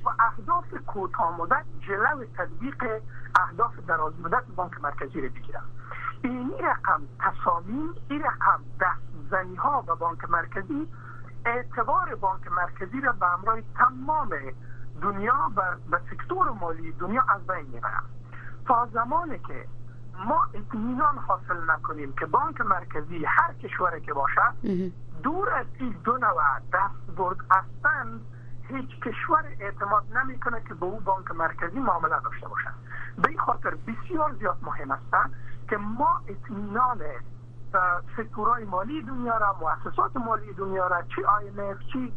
و 0.08 0.10
اهداف 0.22 0.64
کوتاه 0.86 1.36
مدت 1.40 1.64
جلو 1.80 2.24
تطبیق 2.24 2.84
اهداف 3.40 3.78
دراز 3.86 4.12
مدت 4.20 4.44
بانک 4.56 4.80
مرکزی 4.80 5.20
رو 5.20 5.28
بگیرن 5.28 5.62
این 6.22 6.52
رقم 6.60 7.02
تصامیم 7.18 7.94
این 8.08 8.22
رقم 8.22 8.60
دست 8.80 9.30
زنی 9.30 9.56
ها 9.56 9.84
و 9.86 9.96
بانک 9.96 10.30
مرکزی 10.30 10.88
اعتبار 11.44 12.14
بانک 12.14 12.52
مرکزی 12.52 13.00
را 13.00 13.12
به 13.12 13.32
امرای 13.32 13.62
تمام 13.74 14.28
دنیا 15.02 15.52
و 15.56 15.76
به 15.90 16.00
سکتور 16.10 16.50
مالی 16.50 16.92
دنیا 16.92 17.24
از 17.28 17.46
بین 17.46 17.66
می‌برم. 17.66 18.04
تا 18.66 18.88
زمانی 18.92 19.38
که 19.38 19.64
ما 20.26 20.48
اطمینان 20.54 21.18
حاصل 21.18 21.70
نکنیم 21.70 22.12
که 22.12 22.26
بانک 22.26 22.60
مرکزی 22.60 23.24
هر 23.24 23.52
کشوری 23.52 24.00
که 24.00 24.12
باشد 24.14 24.54
دور 25.22 25.50
از 25.50 25.66
این 25.78 25.94
دو 26.04 26.12
نوع 26.18 26.58
دست 26.72 27.16
برد 27.16 27.38
هستند 27.50 28.20
هیچ 28.68 29.00
کشور 29.00 29.44
اعتماد 29.60 30.04
نمی‌کنه 30.16 30.60
که 30.60 30.74
به 30.74 30.86
او 30.86 31.00
بانک 31.00 31.30
مرکزی 31.30 31.80
معامله 31.80 32.20
داشته 32.20 32.48
باشد. 32.48 32.74
به 33.22 33.28
این 33.28 33.38
خاطر 33.38 33.70
بسیار 33.70 34.34
زیاد 34.34 34.58
مهم 34.62 34.90
است 34.90 35.30
که 35.68 35.76
ما 35.76 36.20
اطمینان 36.28 37.00
سکتورهای 38.16 38.64
مالی 38.64 39.02
دنیا 39.02 39.36
را 39.38 39.56
مؤسسات 39.60 40.16
مالی 40.16 40.52
دنیا 40.52 40.86
را 40.86 41.02
چی 41.02 41.24
آی 41.24 41.74
چی 41.92 42.12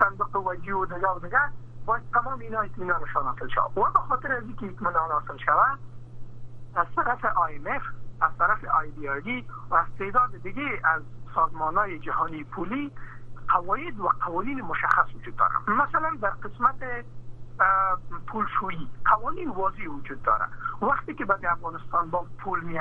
صندوق 0.00 0.46
وجی 0.46 0.70
و 0.70 0.86
دیگر 0.86 1.08
و 1.16 1.18
دیگر 1.18 1.48
باید 1.86 2.02
تمام 2.12 2.38
اینا 2.38 2.60
اطمینانشان 2.60 3.24
حاصل 3.24 3.48
شود. 3.48 3.78
و 3.78 3.90
به 3.90 3.98
خاطر 3.98 4.32
از 4.32 4.42
اینکه 4.42 4.66
اطمینان 4.66 5.10
حاصل 5.10 5.36
شود 5.36 5.78
از 6.74 6.86
طرف 6.96 7.20
IMF 7.20 7.82
از 8.20 8.30
طرف 8.38 8.64
دی 8.94 9.46
و 9.70 9.74
از 9.74 9.86
تعداد 9.98 10.30
دیگه 10.42 10.80
از 10.84 11.02
سازمان 11.34 11.76
های 11.76 11.98
جهانی 11.98 12.44
پولی 12.44 12.92
قواعد 13.52 14.00
و 14.00 14.08
قوانین 14.08 14.60
مشخص 14.60 15.14
وجود 15.14 15.36
داره. 15.36 15.54
مثلا 15.68 16.16
در 16.22 16.30
قسمت 16.30 17.04
پولشویی 18.26 18.90
قوانین 19.04 19.50
واضح 19.50 19.86
وجود 19.86 20.22
داره. 20.22 20.44
وقتی 20.82 21.14
که 21.14 21.24
به 21.24 21.52
افغانستان 21.52 22.10
با 22.10 22.26
پول 22.38 22.60
می 22.60 22.78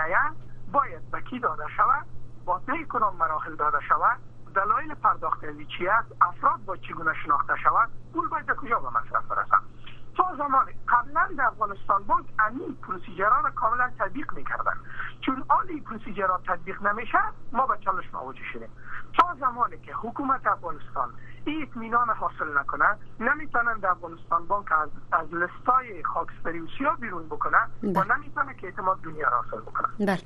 باید 0.72 1.12
به 1.12 1.22
کی 1.22 1.40
داده 1.40 1.66
شود؟ 1.78 2.06
با 2.46 2.62
کنم 2.90 3.14
مراحل 3.20 3.56
داده 3.56 3.80
شود. 3.90 4.20
دلایل 4.56 4.94
پرداخت 4.94 5.44
از 5.44 5.56
چی 5.78 5.88
است؟ 5.88 6.08
افراد 6.22 6.66
با 6.66 6.78
چگونه 6.78 7.14
شناخته 7.14 7.56
شود؟ 7.64 7.90
پول 8.14 8.30
باید 8.30 8.52
کجا 8.52 8.80
به 8.80 8.90
مصرف 8.90 9.26
برسد؟ 9.28 9.60
تا 10.18 10.36
زمان 10.38 10.66
قبلا 10.88 11.30
در 11.38 11.46
افغانستان 11.46 12.04
بانک 12.04 12.26
این 12.52 12.78
پروسیجران 12.82 13.52
کاملا 13.52 13.92
تطبیق 14.00 14.34
می‌کردن 14.34 14.74
چون 15.30 15.44
آلی 15.50 15.82
پروسیجرات 15.82 16.42
تطبیق 16.48 16.84
نمیشه 16.84 17.18
ما 17.52 17.66
به 17.66 17.74
چالش 17.86 18.06
مواجه 18.14 18.44
شدیم. 18.54 18.70
تا 19.18 19.36
زمانی 19.40 19.78
که 19.86 19.94
حکومت 19.94 20.48
افغانستان 20.48 21.10
این 21.46 21.62
اطمینان 21.62 22.10
حاصل 22.10 22.58
نکنه 22.58 22.86
نمی‌تونن 23.20 23.80
در 23.80 23.90
افغانستان 23.90 24.48
بانک 24.48 24.72
از, 24.72 24.90
از 25.12 25.28
لستای 25.34 26.04
خاکستری 26.04 26.60
و 26.60 26.68
سیاه 26.78 26.98
بیرون 26.98 27.26
بکنه 27.26 27.58
و 27.58 27.68
بله. 27.82 28.18
نمی‌تونه 28.18 28.56
که 28.62 28.68
اعتماد 28.68 28.98
دنیا 29.04 29.30
را 29.30 29.42
حاصل 29.42 29.62
بکنه. 29.62 29.88
بله. 30.00 30.22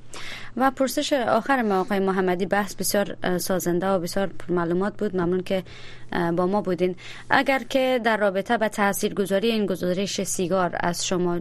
و 0.58 0.72
پرسش 0.72 1.14
آخر 1.14 1.62
ما 1.62 1.80
آقای 1.80 2.00
محمدی 2.00 2.46
بحث 2.46 2.76
بسیار 2.76 3.38
سازنده 3.38 3.88
و 3.88 4.00
بسیار 4.00 4.30
معلومات 4.50 4.98
بود. 4.98 5.16
ممنون 5.16 5.44
که 5.44 5.64
با 6.12 6.48
ما 6.48 6.62
بودین. 6.62 6.96
اگر 7.30 7.60
که 7.60 8.02
در 8.04 8.18
رابطه 8.18 8.58
به 8.58 8.70
گذاری 9.18 9.52
این 9.52 9.66
گزارش 9.66 10.24
سیگار 10.24 10.76
از 10.80 11.08
شما 11.08 11.40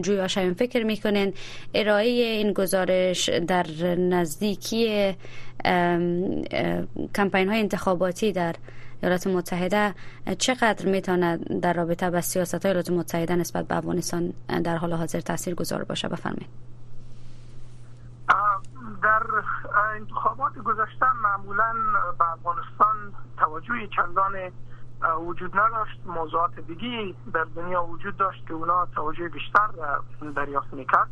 جویا 0.00 0.28
شویم 0.28 0.54
فکر 0.54 0.84
می‌کنین 0.84 1.34
ارائه 1.74 2.08
این 2.08 2.52
گزارش 2.52 2.91
در 3.46 3.66
نزدیکی 3.94 5.16
کمپین 7.14 7.48
های 7.48 7.60
انتخاباتی 7.60 8.32
در 8.32 8.54
ایالات 9.02 9.26
متحده 9.26 9.94
چقدر 10.38 10.86
می‌تونه 10.86 11.36
در 11.36 11.72
رابطه 11.72 12.10
با 12.10 12.20
سیاست 12.20 12.54
های 12.66 12.70
ایالات 12.70 12.90
متحده 12.90 13.36
نسبت 13.36 13.68
به 13.68 13.76
افغانستان 13.76 14.32
در 14.64 14.76
حال 14.76 14.92
حاضر 14.92 15.20
تاثیر 15.20 15.54
گذار 15.54 15.84
باشه؟ 15.84 16.08
بفرمایید. 16.08 16.48
در 19.02 19.22
انتخابات 19.94 20.52
گذشته 20.54 21.06
معمولا 21.22 21.74
به 22.18 22.32
افغانستان 22.32 23.12
توجه 23.38 23.88
چندان 23.96 24.32
وجود 25.26 25.58
نداشت. 25.58 26.00
موضوعات 26.06 26.60
دیگی 26.60 27.14
در 27.34 27.46
دنیا 27.56 27.84
وجود 27.84 28.16
داشت 28.16 28.46
که 28.46 28.54
اونا 28.54 28.86
توجه 28.94 29.28
بیشتر 29.28 29.68
دریافت 30.36 30.72
می‌کرد. 30.72 31.08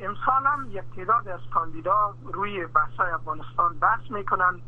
امسال 0.00 0.46
هم 0.46 0.66
یک 0.70 0.84
تعداد 0.96 1.28
از 1.28 1.40
کاندیدا 1.54 2.14
روی 2.32 2.66
بحث 2.66 3.00
افغانستان 3.00 3.78
بحث 3.78 4.10
می‌کنن 4.10 4.60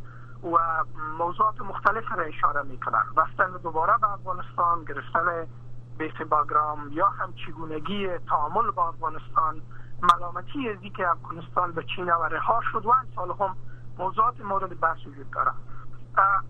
و 0.43 0.85
موضوعات 1.19 1.61
مختلف 1.61 2.13
را 2.13 2.23
اشاره 2.23 2.63
می‌کنن. 2.63 3.05
رفتن 3.17 3.51
دوباره 3.63 3.99
به 3.99 4.13
افغانستان 4.13 4.85
گرفتن 4.85 5.47
بیت 5.99 6.23
باگرام 6.23 6.89
یا 6.93 7.09
هم 7.09 7.33
چگونگی 7.33 8.19
تعامل 8.19 8.71
با 8.71 8.89
افغانستان. 8.89 9.63
ملامتی 10.03 10.71
ازی 10.71 10.91
که 10.91 11.09
افغانستان 11.09 11.73
به 11.73 11.85
چین 11.97 12.11
و 12.11 12.23
رها 12.23 12.61
شد 12.73 12.87
و 12.87 12.93
سال 13.15 13.31
هم 13.41 13.57
موضوعات 13.99 14.41
مورد 14.41 14.81
بحث 14.81 15.07
وجود 15.07 15.31
داره. 15.31 15.53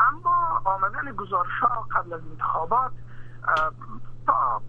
اما 0.01 0.63
آمدن 0.65 1.13
گزارش 1.13 1.59
ها 1.61 1.87
قبل 1.91 2.13
از 2.13 2.21
انتخابات 2.31 2.93
تا 4.27 4.63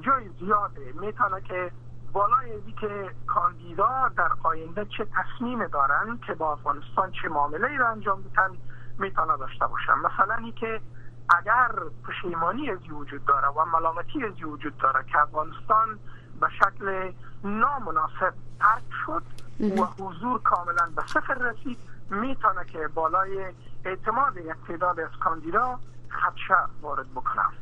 جای 0.00 0.28
زیاده 0.28 0.92
می‌تونه 1.00 1.40
که 1.40 1.72
بالای 2.16 2.72
که 2.80 3.10
کاندیدا 3.26 4.10
در 4.16 4.28
آینده 4.42 4.84
چه 4.84 5.06
تصمیم 5.16 5.66
دارن 5.66 6.18
که 6.26 6.34
با 6.34 6.52
افغانستان 6.52 7.12
چه 7.22 7.28
معامله 7.28 7.66
ای 7.68 7.76
را 7.76 7.88
انجام 7.88 8.22
بدن 8.22 8.50
می‌تونه 8.98 9.36
داشته 9.36 9.66
باشن. 9.66 9.92
مثلا 9.92 10.34
ای 10.34 10.52
که 10.52 10.80
اگر 11.28 11.70
پشیمانی 12.08 12.70
از 12.70 12.78
وجود 12.90 13.24
داره 13.24 13.48
و 13.48 13.64
ملامتی 13.64 14.24
از 14.24 14.42
وجود 14.42 14.76
داره 14.76 15.04
که 15.12 15.18
افغانستان 15.18 15.98
به 16.40 16.48
شکل 16.48 17.12
نامناسب 17.44 18.34
ترک 18.60 18.84
شد 19.06 19.22
و 19.60 20.04
حضور 20.04 20.42
کاملا 20.42 20.90
به 20.96 21.02
صفر 21.06 21.34
رسید 21.34 21.78
می‌تونه 22.10 22.64
که 22.64 22.88
بالای 22.94 23.54
اعتماد 23.84 24.36
یک 24.36 24.56
تعداد 24.68 25.00
از 25.00 25.10
کاندیدا 25.20 25.78
خدشه 26.16 26.54
وارد 26.82 27.06
بکنم. 27.10 27.52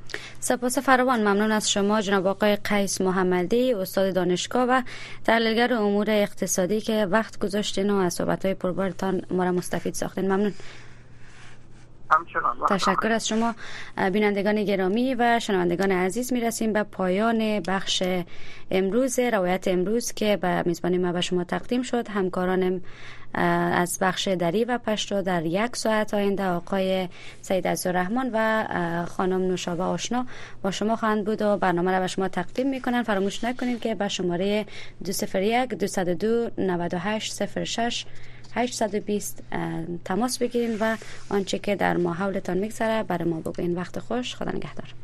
سپاس 0.40 0.78
فراوان 0.78 1.20
ممنون 1.20 1.52
از 1.52 1.70
شما 1.70 2.00
جناب 2.00 2.26
آقای 2.26 2.56
قیس 2.56 3.00
محمدی 3.00 3.74
استاد 3.74 4.14
دانشگاه 4.14 4.64
و 4.68 4.82
تحلیلگر 5.24 5.74
امور 5.74 6.10
اقتصادی 6.10 6.80
که 6.80 7.06
وقت 7.10 7.38
گذاشتین 7.38 7.90
و 7.90 7.96
از 7.96 8.14
صحبت 8.14 8.44
های 8.44 8.54
پربارتان 8.54 9.22
ما 9.30 9.44
را 9.44 9.52
مستفید 9.52 9.94
ساختین. 9.94 10.32
ممنون. 10.32 10.52
تشکر 12.68 13.12
از 13.12 13.28
شما. 13.28 13.54
بینندگان 14.12 14.64
گرامی 14.64 15.14
و 15.14 15.40
شنوندگان 15.40 15.92
عزیز 15.92 16.32
می‌رسیم 16.32 16.72
به 16.72 16.82
پایان 16.82 17.60
بخش 17.60 18.02
امروز 18.70 19.18
روایت 19.18 19.68
امروز 19.68 20.12
که 20.12 20.36
به 20.36 20.62
میزبانی 20.66 20.98
ما 20.98 21.12
به 21.12 21.20
شما 21.20 21.44
تقدیم 21.44 21.82
شد. 21.82 22.08
همکارانم 22.08 22.80
از 23.34 23.98
بخش 24.00 24.28
دری 24.28 24.64
و 24.64 24.78
پشتو 24.78 25.22
در 25.22 25.46
یک 25.46 25.76
ساعت 25.76 26.14
آینده 26.14 26.46
آقای 26.46 27.08
سید 27.42 27.68
عزیزالرحمن 27.68 28.30
و 28.32 28.64
خانم 29.06 29.40
نوشابه 29.40 29.82
آشنا 29.82 30.26
با 30.62 30.70
شما 30.70 30.96
خواهند 30.96 31.24
بود 31.24 31.42
و 31.42 31.56
برنامه 31.56 31.92
را 31.92 32.00
به 32.00 32.06
شما 32.06 32.28
تقدیم 32.28 32.68
می‌کنن. 32.68 33.02
فراموش 33.02 33.44
نکنید 33.44 33.80
که 33.80 33.94
به 33.94 34.08
شماره 34.08 34.66
201 35.04 35.68
202 35.68 36.50
98 36.58 37.64
06 37.64 38.04
820 38.54 39.42
تماس 40.04 40.38
بگیرین 40.38 40.76
و 40.80 40.96
آنچه 41.30 41.58
که 41.58 41.76
در 41.76 41.96
ما 41.96 42.12
حولتان 42.12 42.58
میگذره 42.58 43.02
برای 43.02 43.28
ما 43.28 43.40
بگوین 43.40 43.74
وقت 43.74 43.98
خوش. 43.98 44.34
خدا 44.34 44.50
نگهدار. 44.50 44.94